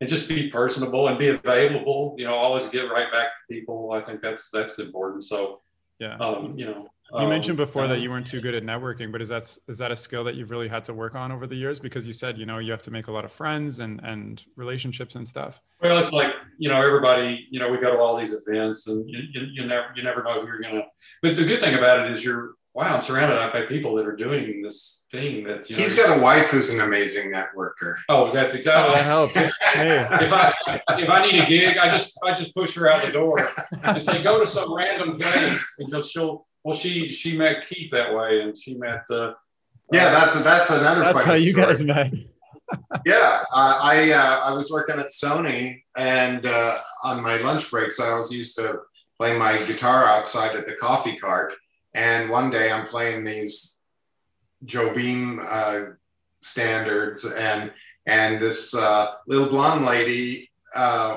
[0.00, 2.14] and just be personable and be available.
[2.18, 3.92] You know, always get right back to people.
[3.92, 5.24] I think that's that's important.
[5.24, 5.60] So,
[5.98, 6.88] yeah, um, you know.
[7.12, 9.56] You um, mentioned before um, that you weren't too good at networking, but is that
[9.68, 11.78] is that a skill that you've really had to work on over the years?
[11.78, 14.42] Because you said you know you have to make a lot of friends and and
[14.56, 15.60] relationships and stuff.
[15.80, 17.46] Well, it's like you know everybody.
[17.50, 20.22] You know we go to all these events, and you, you, you never you never
[20.24, 20.82] know who you're gonna.
[21.22, 24.14] But the good thing about it is you're wow, I'm surrounded by people that are
[24.14, 27.96] doing this thing that you know, he's got a wife who's an amazing networker.
[28.10, 29.00] Oh, that's exactly.
[29.00, 29.30] help.
[29.30, 30.06] hey.
[30.26, 30.54] If I
[30.98, 33.48] if I need a gig, I just I just push her out the door
[33.82, 38.14] and say go to some random place because she'll well she she met Keith that
[38.14, 39.04] way and she met.
[39.10, 39.32] Uh,
[39.90, 41.00] yeah, that's that's another.
[41.00, 41.66] That's how you story.
[41.66, 42.12] guys met.
[43.06, 47.98] yeah, uh, I uh, I was working at Sony and uh, on my lunch breaks
[48.00, 48.80] I was used to
[49.18, 51.54] play my guitar outside at the coffee cart
[51.96, 53.82] and one day I'm playing these
[54.64, 55.94] Jobim uh,
[56.40, 57.72] standards, and
[58.06, 61.16] and this uh, little blonde lady uh,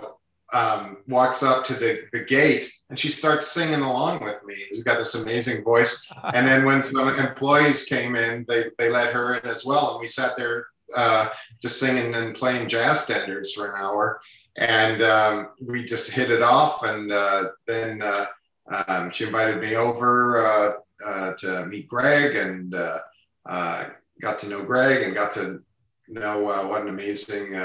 [0.54, 4.56] um, walks up to the, the gate and she starts singing along with me.
[4.56, 6.10] She's got this amazing voice.
[6.34, 9.94] And then when some employees came in, they, they let her in as well.
[9.94, 11.30] And we sat there uh,
[11.62, 14.22] just singing and playing jazz standards for an hour.
[14.58, 16.84] And um, we just hit it off.
[16.84, 18.26] And uh, then uh,
[18.70, 20.72] um, she invited me over uh,
[21.06, 23.00] uh, to meet Greg and uh,
[23.46, 23.86] uh,
[24.22, 25.64] got to know Greg and got to
[26.08, 27.60] know uh, what an amazing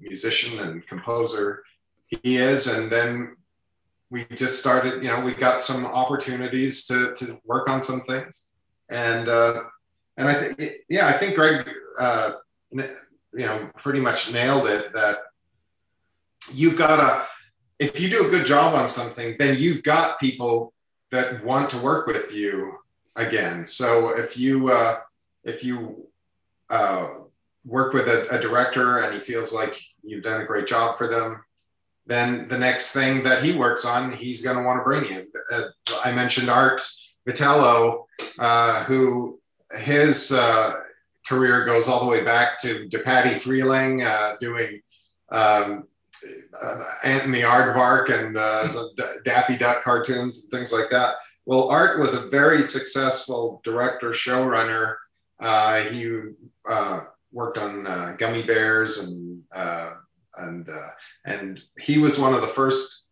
[0.00, 1.64] musician and composer
[2.06, 2.66] he is.
[2.66, 3.36] And then
[4.10, 8.50] we just started, you know, we got some opportunities to, to work on some things.
[8.88, 11.68] And, and I think, yeah, I think Greg,
[12.72, 15.18] you know, pretty much nailed it that
[16.54, 17.26] you've got to,
[17.78, 20.72] if you do a good job on something, then you've got people
[21.10, 22.78] that want to work with you
[23.16, 23.64] again.
[23.66, 24.98] So if you uh,
[25.44, 26.06] if you
[26.70, 27.08] uh,
[27.64, 31.06] work with a, a, director and he feels like you've done a great job for
[31.06, 31.42] them,
[32.06, 35.26] then the next thing that he works on, he's going to want to bring you.
[35.52, 35.62] Uh,
[36.04, 36.82] I mentioned Art
[37.26, 38.04] Vitello,
[38.38, 39.40] uh, who
[39.78, 40.74] his uh,
[41.26, 44.80] career goes all the way back to, to DePatie-Freleng uh, doing
[45.30, 45.86] um,
[46.62, 48.68] uh, Ant and the Aardvark and uh,
[49.24, 51.16] Daffy Duck cartoons and things like that.
[51.46, 54.96] Well, Art was a very successful director, showrunner.
[55.40, 56.20] Uh, he
[56.68, 57.00] uh,
[57.32, 59.92] worked on uh, Gummy Bears and uh,
[60.36, 60.88] and uh,
[61.24, 63.06] and he was one of the first.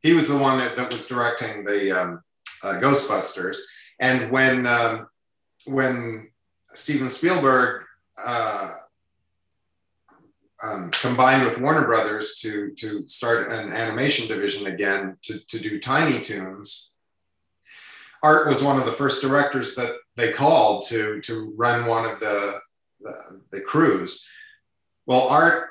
[0.00, 2.22] He was the one that, that was directing the um,
[2.62, 3.58] Ghostbusters.
[4.00, 5.08] And when um,
[5.66, 6.30] when
[6.68, 7.84] Steven Spielberg
[10.62, 15.80] um, combined with Warner Brothers to, to start an animation division again to, to do
[15.80, 16.94] Tiny Toons.
[18.22, 22.20] Art was one of the first directors that they called to, to run one of
[22.20, 22.58] the,
[23.00, 24.28] the, the crews.
[25.06, 25.68] Well, Art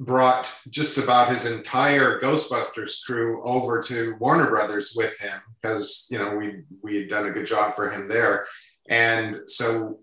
[0.00, 6.18] brought just about his entire Ghostbusters crew over to Warner Brothers with him because you
[6.18, 8.46] know we we had done a good job for him there,
[8.88, 10.00] and so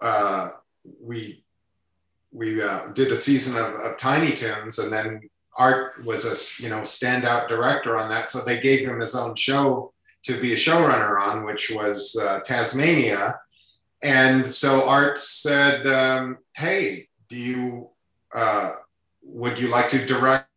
[0.00, 0.50] uh,
[1.00, 1.43] we
[2.34, 5.20] we uh, did a season of, of Tiny Toons, and then
[5.56, 9.36] Art was a you know standout director on that, so they gave him his own
[9.36, 9.92] show
[10.24, 13.38] to be a showrunner on, which was uh, Taz-Mania,
[14.02, 17.88] and so Art said, um, "Hey, do you?"
[18.34, 18.72] Uh,
[19.22, 20.50] would you like to direct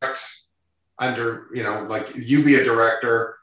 [1.00, 3.38] under, you know, like you be a director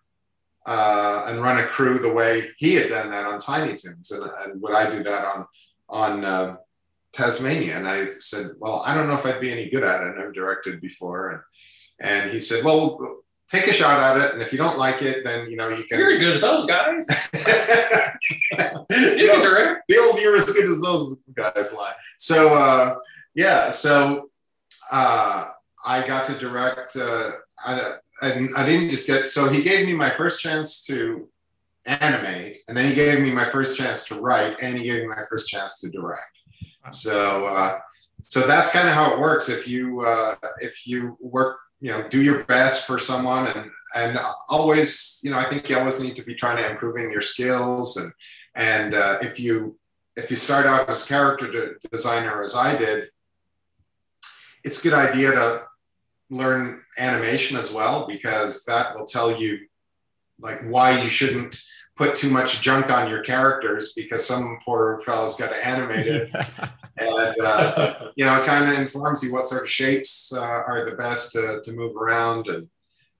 [0.66, 4.10] uh, and run a crew the way he had done that on Tiny Toons?
[4.10, 5.46] And, and would I do that on,
[5.88, 6.58] on
[7.14, 7.76] Taz-Mania?
[7.76, 10.08] And I said, well, I don't know if I'd be any good at it.
[10.08, 11.30] I've never directed before.
[11.30, 11.40] And,
[12.00, 14.32] and he said, well, take a shot at it.
[14.34, 15.98] And if you don't like it, then, you know, you can.
[15.98, 17.06] You're good at those guys.
[18.90, 19.84] you can direct.
[19.88, 21.94] The old you're as good as those guys lie.
[22.18, 22.96] So, uh,
[23.34, 23.70] yeah.
[23.70, 24.30] So
[24.90, 25.46] uh,
[25.86, 26.96] I got to direct.
[26.96, 27.32] Uh,
[27.64, 31.28] I, I, I didn't just get so he gave me my first chance to
[31.86, 35.08] animate, and then he gave me my first chance to write, and he gave me
[35.08, 36.38] my first chance to direct.
[36.90, 37.78] So uh,
[38.22, 39.48] so that's kind of how it works.
[39.48, 44.18] If you uh, if you work, you know, do your best for someone, and and
[44.48, 47.96] always, you know, I think you always need to be trying to improving your skills,
[47.96, 48.12] and
[48.54, 49.78] and uh, if you
[50.16, 53.10] if you start out as character de- designer as I did,
[54.62, 55.62] it's a good idea to
[56.30, 59.66] learn animation as well because that will tell you
[60.40, 61.60] like why you shouldn't
[61.96, 66.30] put too much junk on your characters because some poor fella's got to animate it.
[66.96, 70.88] And uh, you know it kind of informs you what sort of shapes uh, are
[70.88, 72.68] the best to, to move around and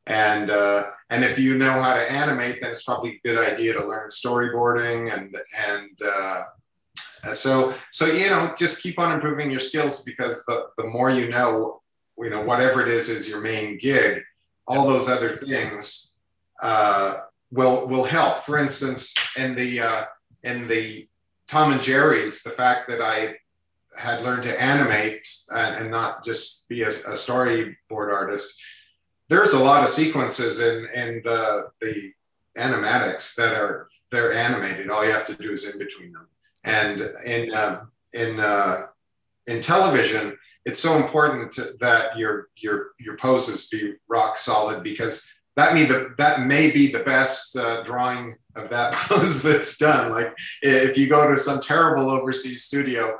[0.06, 3.72] and uh, and if you know how to animate then it's probably a good idea
[3.72, 5.36] to learn storyboarding and
[5.68, 6.44] and uh,
[7.32, 11.28] so so you know just keep on improving your skills because the, the more you
[11.28, 11.82] know
[12.18, 14.22] you know whatever it is is your main gig
[14.66, 16.18] all those other things
[16.62, 17.18] uh,
[17.50, 18.38] will will help.
[18.40, 20.04] For instance in the uh,
[20.42, 21.06] in the
[21.46, 23.36] tom and jerry's the fact that i
[24.00, 28.60] had learned to animate and, and not just be a, a storyboard artist
[29.28, 32.12] there's a lot of sequences in in the the
[32.56, 34.90] animatics that are they're animated.
[34.90, 36.28] All you have to do is in between them.
[36.62, 38.86] And in uh, in uh,
[39.46, 45.74] in television, it's so important that your your your poses be rock solid because that
[45.74, 50.12] may the that may be the best uh, drawing of that pose that's done.
[50.12, 53.18] Like if you go to some terrible overseas studio,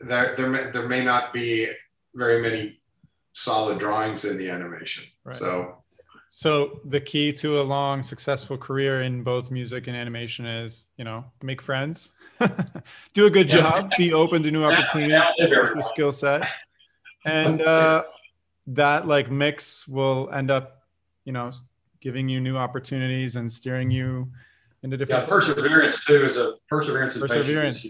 [0.00, 1.68] there there may, there may not be
[2.14, 2.80] very many
[3.32, 5.04] solid drawings in the animation.
[5.24, 5.34] Right.
[5.34, 5.78] So.
[6.34, 11.04] So the key to a long, successful career in both music and animation is, you
[11.04, 12.12] know, make friends,
[13.12, 16.50] do a good job, be open to new opportunities, your skill set,
[17.26, 18.04] and uh,
[18.68, 20.81] that like mix will end up,
[21.24, 21.50] you know,
[22.00, 24.30] giving you new opportunities and steering you
[24.82, 25.22] into different.
[25.22, 27.16] Yeah, perseverance too is a perseverance.
[27.16, 27.84] perseverance.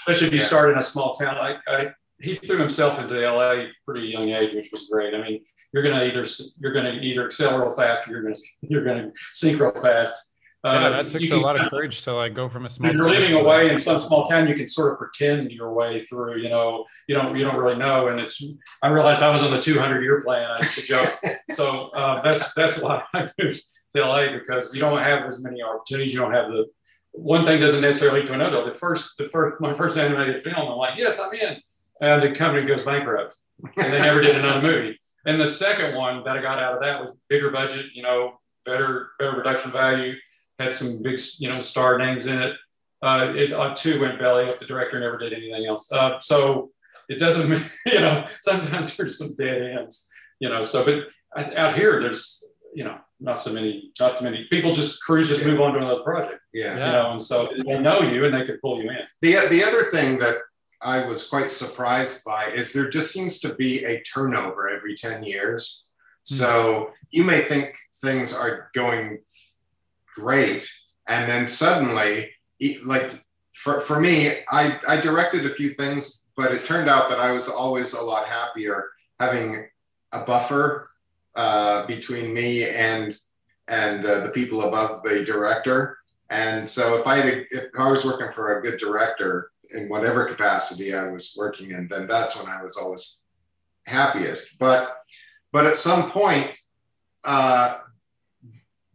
[0.00, 1.36] Especially if you start in a small town.
[1.38, 5.14] I, I he threw himself into LA pretty young age, which was great.
[5.14, 6.24] I mean, you're gonna either
[6.60, 10.31] you're gonna either excel real fast or you're gonna you're gonna sink real fast
[10.64, 12.92] yeah, uh, that takes a lot of courage to like go from a small.
[12.92, 14.46] You're living away in some small town.
[14.46, 16.40] You can sort of pretend your way through.
[16.40, 18.06] You know, you don't you don't really know.
[18.06, 18.42] And it's.
[18.80, 20.48] I realized I was on the 200 year plan.
[20.60, 21.10] It's a joke.
[21.52, 23.60] so uh, that's that's why I moved
[23.96, 26.14] to LA because you don't have as many opportunities.
[26.14, 26.66] You don't have the
[27.10, 28.64] one thing doesn't necessarily lead to another.
[28.64, 30.70] The first the first my first animated film.
[30.70, 31.60] I'm like, yes, I'm in.
[32.00, 33.34] And the company goes bankrupt,
[33.64, 35.00] and they never did another movie.
[35.26, 37.86] And the second one that I got out of that was bigger budget.
[37.94, 38.34] You know,
[38.64, 40.14] better better production value
[40.62, 42.56] had some big, you know, star names in it.
[43.02, 44.58] Uh, it uh, too went belly up.
[44.58, 45.90] The director never did anything else.
[45.90, 46.70] Uh, so
[47.08, 47.50] it doesn't,
[47.86, 50.08] you know, sometimes there's some dead ends,
[50.38, 50.62] you know.
[50.64, 52.44] So, but out here, there's,
[52.74, 54.74] you know, not so many, not so many people.
[54.74, 56.40] Just crews just move on to another project.
[56.52, 58.98] Yeah, you know, and so they know you and they could pull you in.
[59.20, 60.36] The the other thing that
[60.82, 65.22] I was quite surprised by is there just seems to be a turnover every ten
[65.22, 65.88] years.
[66.26, 66.34] Mm-hmm.
[66.34, 69.20] So you may think things are going
[70.14, 70.70] great.
[71.06, 72.30] And then suddenly,
[72.84, 73.10] like
[73.52, 77.32] for, for me, I, I directed a few things, but it turned out that I
[77.32, 78.88] was always a lot happier
[79.20, 79.66] having
[80.12, 80.90] a buffer
[81.34, 83.16] uh, between me and
[83.68, 85.98] and uh, the people above the director.
[86.30, 90.24] And so if I had, if I was working for a good director in whatever
[90.24, 93.22] capacity I was working in, then that's when I was always
[93.86, 94.58] happiest.
[94.58, 94.96] But
[95.52, 96.58] but at some point,
[97.24, 97.78] uh,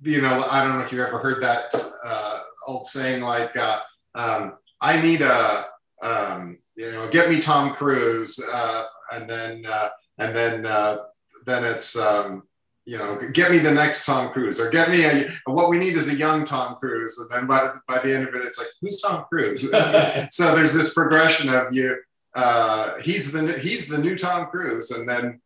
[0.04, 1.74] you know, I don't know if you've ever heard that
[2.04, 3.80] uh, old saying like, uh,
[4.16, 5.66] um, "I need a,
[6.02, 9.90] um, you know, get me Tom Cruise," uh, and then uh,
[10.20, 10.98] and then uh,
[11.46, 12.44] then it's um,
[12.86, 15.94] you know get me the next Tom Cruise or get me a what we need
[15.94, 18.68] is a young Tom Cruise, and then by by the end of it, it's like
[18.82, 19.70] who's Tom Cruise?
[20.30, 21.98] so there's this progression of you.
[22.36, 25.42] Uh, he's the he's the new Tom Cruise, and then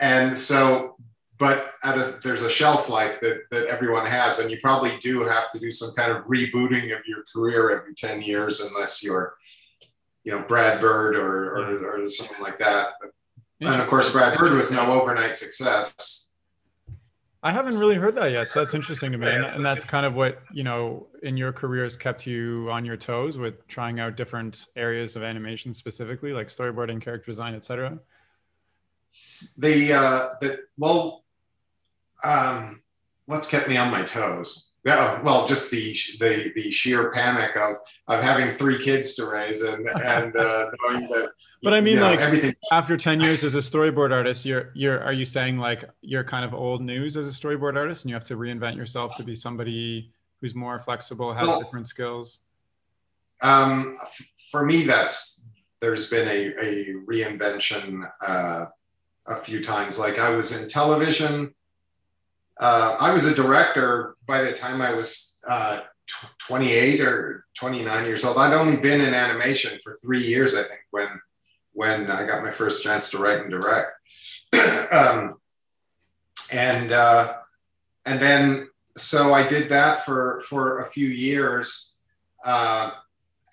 [0.00, 0.93] and so
[1.44, 5.20] but at a, there's a shelf life that, that everyone has and you probably do
[5.24, 9.34] have to do some kind of rebooting of your career every 10 years unless you're
[10.24, 12.94] you know brad bird or, or, or something like that.
[13.60, 16.32] And of course brad bird was no overnight success.
[17.42, 20.06] I haven't really heard that yet so that's interesting to me and, and that's kind
[20.06, 24.00] of what you know in your career has kept you on your toes with trying
[24.00, 27.98] out different areas of animation specifically like storyboarding character design etc
[29.58, 31.23] the uh the well
[32.22, 32.82] um,
[33.26, 34.70] what's kept me on my toes?
[34.84, 39.62] Yeah, well, just the the the sheer panic of of having three kids to raise
[39.62, 41.30] and and uh, knowing that.
[41.62, 42.54] But I mean, you know, like everything.
[42.70, 46.44] After ten years as a storyboard artist, you're you're are you saying like you're kind
[46.44, 49.34] of old news as a storyboard artist, and you have to reinvent yourself to be
[49.34, 50.12] somebody
[50.42, 52.40] who's more flexible, has well, different skills?
[53.40, 53.96] Um,
[54.50, 55.46] for me, that's
[55.80, 58.66] there's been a a reinvention uh,
[59.28, 59.98] a few times.
[59.98, 61.54] Like I was in television
[62.58, 65.80] uh, I was a director by the time I was uh,
[66.38, 68.38] 28 or 29 years old.
[68.38, 71.08] I'd only been in animation for three years, I think, when
[71.72, 73.90] when I got my first chance to write and direct.
[74.92, 75.40] um,
[76.52, 77.34] and uh,
[78.06, 81.96] and then so I did that for for a few years,
[82.44, 82.92] uh,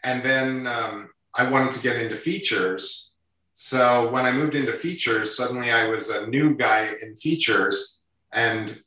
[0.04, 3.14] and then um, I wanted to get into features.
[3.54, 8.82] So when I moved into features, suddenly I was a new guy in features, and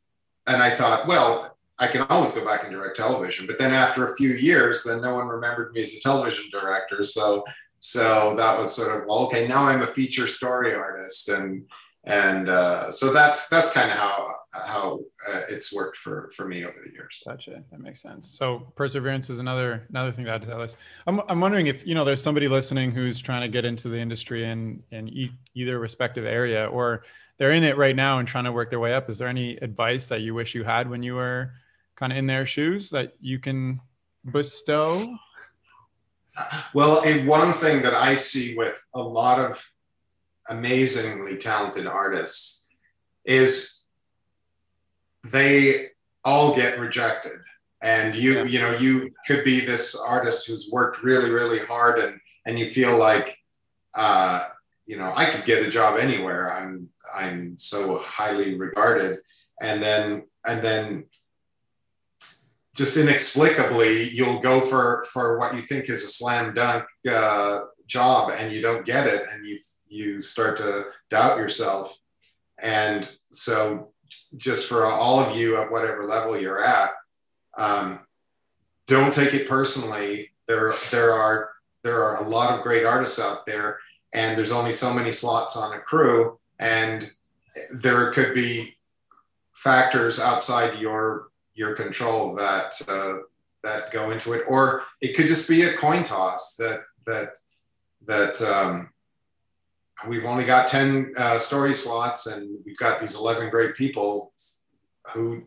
[0.46, 3.46] and I thought, well, I can always go back and direct television.
[3.46, 7.02] But then after a few years, then no one remembered me as a television director.
[7.02, 7.44] So
[7.80, 9.46] so that was sort of well, okay.
[9.46, 11.66] Now I'm a feature story artist, and
[12.04, 16.64] and uh, so that's that's kind of how how uh, it's worked for for me
[16.64, 17.20] over the years.
[17.26, 17.62] Gotcha.
[17.70, 18.30] That makes sense.
[18.30, 20.78] So perseverance is another another thing to add to that list.
[21.06, 23.98] I'm I'm wondering if you know there's somebody listening who's trying to get into the
[23.98, 27.02] industry in in either respective area or
[27.38, 29.10] they're in it right now and trying to work their way up.
[29.10, 31.52] Is there any advice that you wish you had when you were
[31.96, 33.80] kind of in their shoes that you can
[34.30, 35.16] bestow?
[36.72, 39.64] Well, a one thing that I see with a lot of
[40.48, 42.68] amazingly talented artists
[43.24, 43.86] is
[45.22, 45.90] they
[46.24, 47.38] all get rejected.
[47.82, 48.44] And you, yeah.
[48.44, 52.66] you know, you could be this artist who's worked really, really hard and and you
[52.66, 53.38] feel like
[53.94, 54.44] uh,
[54.86, 56.52] you know I could get a job anywhere.
[56.52, 59.20] I'm I'm so highly regarded,
[59.60, 61.04] and then and then
[62.74, 68.32] just inexplicably you'll go for for what you think is a slam dunk uh, job
[68.36, 71.96] and you don't get it and you you start to doubt yourself.
[72.58, 73.92] And so
[74.36, 76.90] just for all of you at whatever level you're at
[77.56, 78.00] um,
[78.86, 80.32] don't take it personally.
[80.46, 81.50] There there are
[81.82, 83.78] there are a lot of great artists out there
[84.14, 87.10] and there's only so many slots on a crew and
[87.70, 88.76] there could be
[89.52, 93.18] factors outside your your control that uh,
[93.62, 97.36] that go into it or it could just be a coin toss that that
[98.06, 98.90] that um,
[100.06, 104.32] we've only got 10 uh, story slots and we've got these 11 great people
[105.12, 105.44] who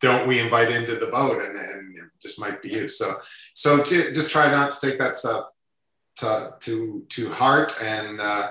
[0.00, 2.88] don't we invite into the boat and, and it just might be you.
[2.88, 3.14] So
[3.54, 5.46] so just try not to take that stuff
[6.20, 8.50] to to to heart and uh,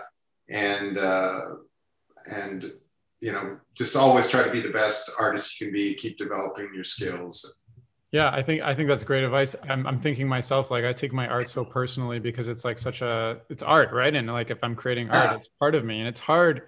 [0.49, 1.41] and uh,
[2.31, 2.73] and
[3.21, 5.93] you know just always try to be the best artist you can be.
[5.93, 7.61] Keep developing your skills.
[8.11, 9.55] Yeah, I think I think that's great advice.
[9.67, 13.01] I'm I'm thinking myself like I take my art so personally because it's like such
[13.01, 14.13] a it's art, right?
[14.13, 16.63] And like if I'm creating art, it's part of me, and it's hard.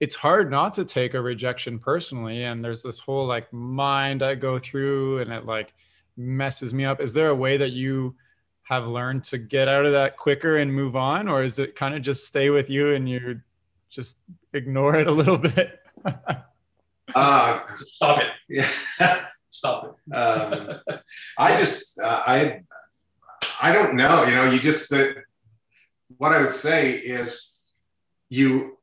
[0.00, 4.34] It's hard not to take a rejection personally, and there's this whole like mind I
[4.34, 5.72] go through, and it like
[6.16, 7.00] messes me up.
[7.00, 8.16] Is there a way that you
[8.72, 11.28] have learned to get out of that quicker and move on?
[11.28, 13.40] Or is it kind of just stay with you and you
[13.90, 14.18] just
[14.52, 15.80] ignore it a little bit?
[17.14, 18.28] Uh, stop it.
[18.48, 19.26] yeah.
[19.50, 20.14] Stop it.
[20.14, 20.80] Um,
[21.38, 22.62] i just uh, i
[23.62, 25.14] i don't know you know you just the,
[26.16, 27.58] what i would say is
[28.28, 28.78] you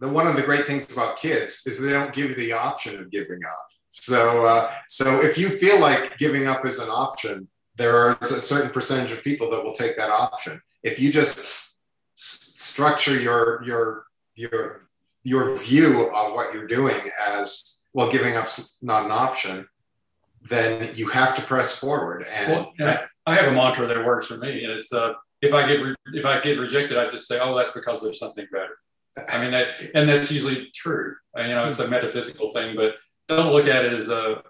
[0.00, 2.98] the one of the great things about kids is they don't give you the option
[3.00, 3.66] of giving up.
[3.88, 8.24] So uh, so if you feel like giving up is an option there are a
[8.24, 10.60] certain percentage of people that will take that option.
[10.82, 14.88] If you just s- structure your your your
[15.22, 19.66] your view of what you're doing as well, giving up's not an option,
[20.48, 22.26] then you have to press forward.
[22.32, 25.52] And well, that, I have a mantra that works for me, and it's uh, if
[25.52, 28.46] I get re- if I get rejected, I just say, "Oh, that's because there's something
[28.52, 28.78] better."
[29.30, 31.16] I mean, that, and that's usually true.
[31.36, 32.94] You know, it's a metaphysical thing, but
[33.28, 34.42] don't look at it as a,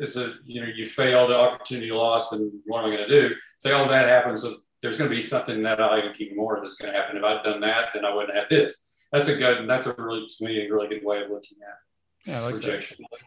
[0.00, 3.34] as a, you know, you failed, opportunity lost, and what am I going to do?
[3.58, 4.42] Say, oh, that happens.
[4.42, 7.16] So there's going to be something that I can keep more that's going to happen.
[7.16, 8.76] If I'd done that, then I wouldn't have this.
[9.12, 11.74] That's a good, that's a really, to me, a really good way of looking at
[12.26, 13.04] yeah, like rejection.
[13.10, 13.18] That.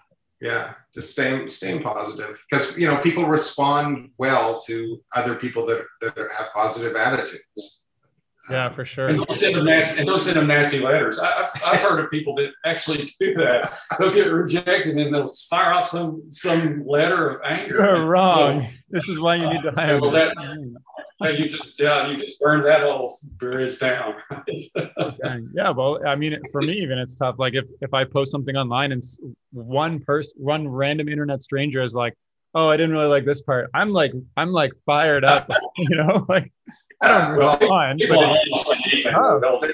[0.41, 5.85] Yeah, just staying staying positive because you know people respond well to other people that
[6.01, 7.84] that have positive attitudes.
[8.49, 9.07] Yeah, for sure.
[9.07, 11.19] And don't send them nasty, and don't send them nasty letters.
[11.19, 13.77] I, have I've heard of people that actually do that.
[13.97, 17.77] They'll get rejected and they'll fire off some some letter of anger.
[17.77, 18.59] You're wrong.
[18.59, 19.99] Well, this is why you need to uh, hire.
[19.99, 24.15] Well, that, you just yeah, you just burned that whole bridge down.
[25.53, 27.35] yeah, well, I mean, for me even it's tough.
[27.39, 29.03] Like if if I post something online and
[29.51, 32.13] one person, one random internet stranger is like,
[32.53, 36.25] "Oh, I didn't really like this part," I'm like, I'm like fired up, you know,
[36.29, 36.51] like
[37.01, 38.01] I don't well, respond.
[38.07, 39.69] But oh.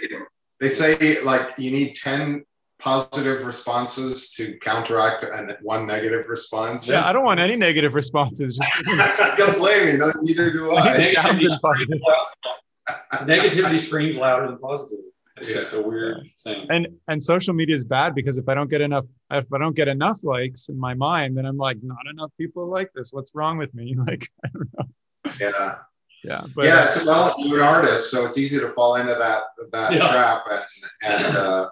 [0.60, 2.44] they say like you need ten
[2.80, 5.24] positive responses to counteract
[5.62, 6.90] one negative response.
[6.90, 8.60] Yeah, I don't want any negative responses.
[9.38, 9.98] don't blame me.
[9.98, 10.98] No, neither do I.
[10.98, 12.02] Negativity,
[13.14, 15.12] Negativity screams louder than positivity.
[15.38, 15.56] It's yeah.
[15.56, 16.68] just a weird thing.
[16.70, 19.76] And and social media is bad because if I don't get enough if I don't
[19.76, 23.12] get enough likes in my mind, then I'm like, not enough people like this.
[23.12, 23.96] What's wrong with me?
[24.08, 24.86] Like I don't know.
[25.40, 25.76] Yeah.
[26.24, 26.42] Yeah.
[26.56, 29.94] But yeah, it's well, you're an artist, so it's easy to fall into that that
[29.94, 30.00] yeah.
[30.00, 31.70] trap and and uh,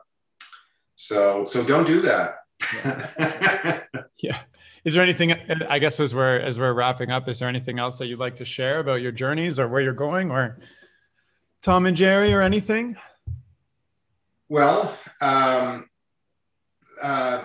[0.96, 2.36] so so don't do that.
[2.84, 3.82] yeah.
[4.18, 4.40] yeah.
[4.86, 5.34] Is there anything?
[5.70, 8.38] I guess as we're as we're wrapping up, is there anything else that you'd like
[8.38, 10.60] to share about your journeys or where you're going, or
[11.62, 12.96] Tom and Jerry, or anything?
[14.48, 15.89] Well, um,
[17.02, 17.44] uh,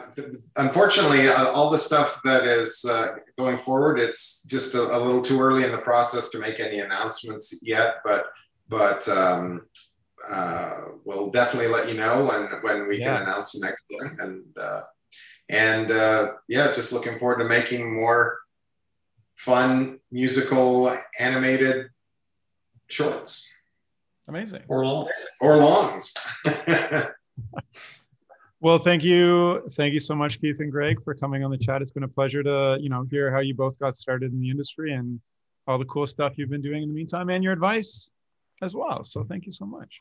[0.56, 5.22] unfortunately, uh, all the stuff that is uh, going forward, it's just a, a, little
[5.22, 7.96] too early in the process to make any announcements yet.
[8.04, 8.26] But
[8.68, 9.66] but um,
[10.30, 13.14] uh, we'll definitely let you know when when we yeah.
[13.14, 14.16] can announce the next thing.
[14.18, 14.82] And uh,
[15.48, 18.38] and uh, yeah, just looking forward to making more
[19.34, 21.88] fun musical animated
[22.88, 23.50] shorts.
[24.28, 24.62] Amazing.
[24.68, 25.10] Or longs.
[25.40, 26.14] Or longs.
[28.64, 31.82] well, thank you, thank you so much, Keith and Greg, for coming on the chat.
[31.82, 34.48] It's been a pleasure to you know hear how you both got started in the
[34.48, 35.20] industry and
[35.66, 38.08] all the cool stuff you've been doing in the meantime and your advice
[38.62, 39.04] as well.
[39.04, 40.00] So thank you so much.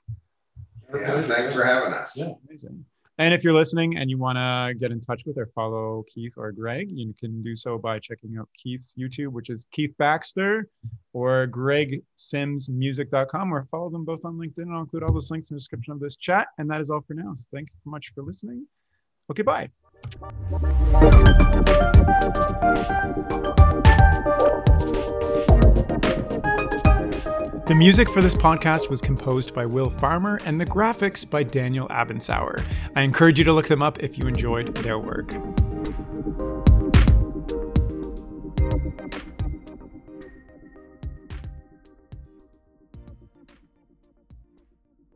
[0.93, 2.17] Yeah, thanks for having us.
[2.17, 2.85] Yeah, amazing.
[3.19, 6.33] And if you're listening and you want to get in touch with or follow Keith
[6.35, 10.67] or Greg, you can do so by checking out Keith's YouTube, which is Keith Baxter,
[11.13, 14.73] or gregsimsmusic.com, or follow them both on LinkedIn.
[14.73, 16.47] I'll include all those links in the description of this chat.
[16.57, 17.35] And that is all for now.
[17.35, 18.65] So thank you so much for listening.
[19.29, 19.69] Okay, bye.
[27.65, 31.87] The music for this podcast was composed by Will Farmer and the graphics by Daniel
[31.87, 32.61] Abensauer.
[32.93, 35.31] I encourage you to look them up if you enjoyed their work.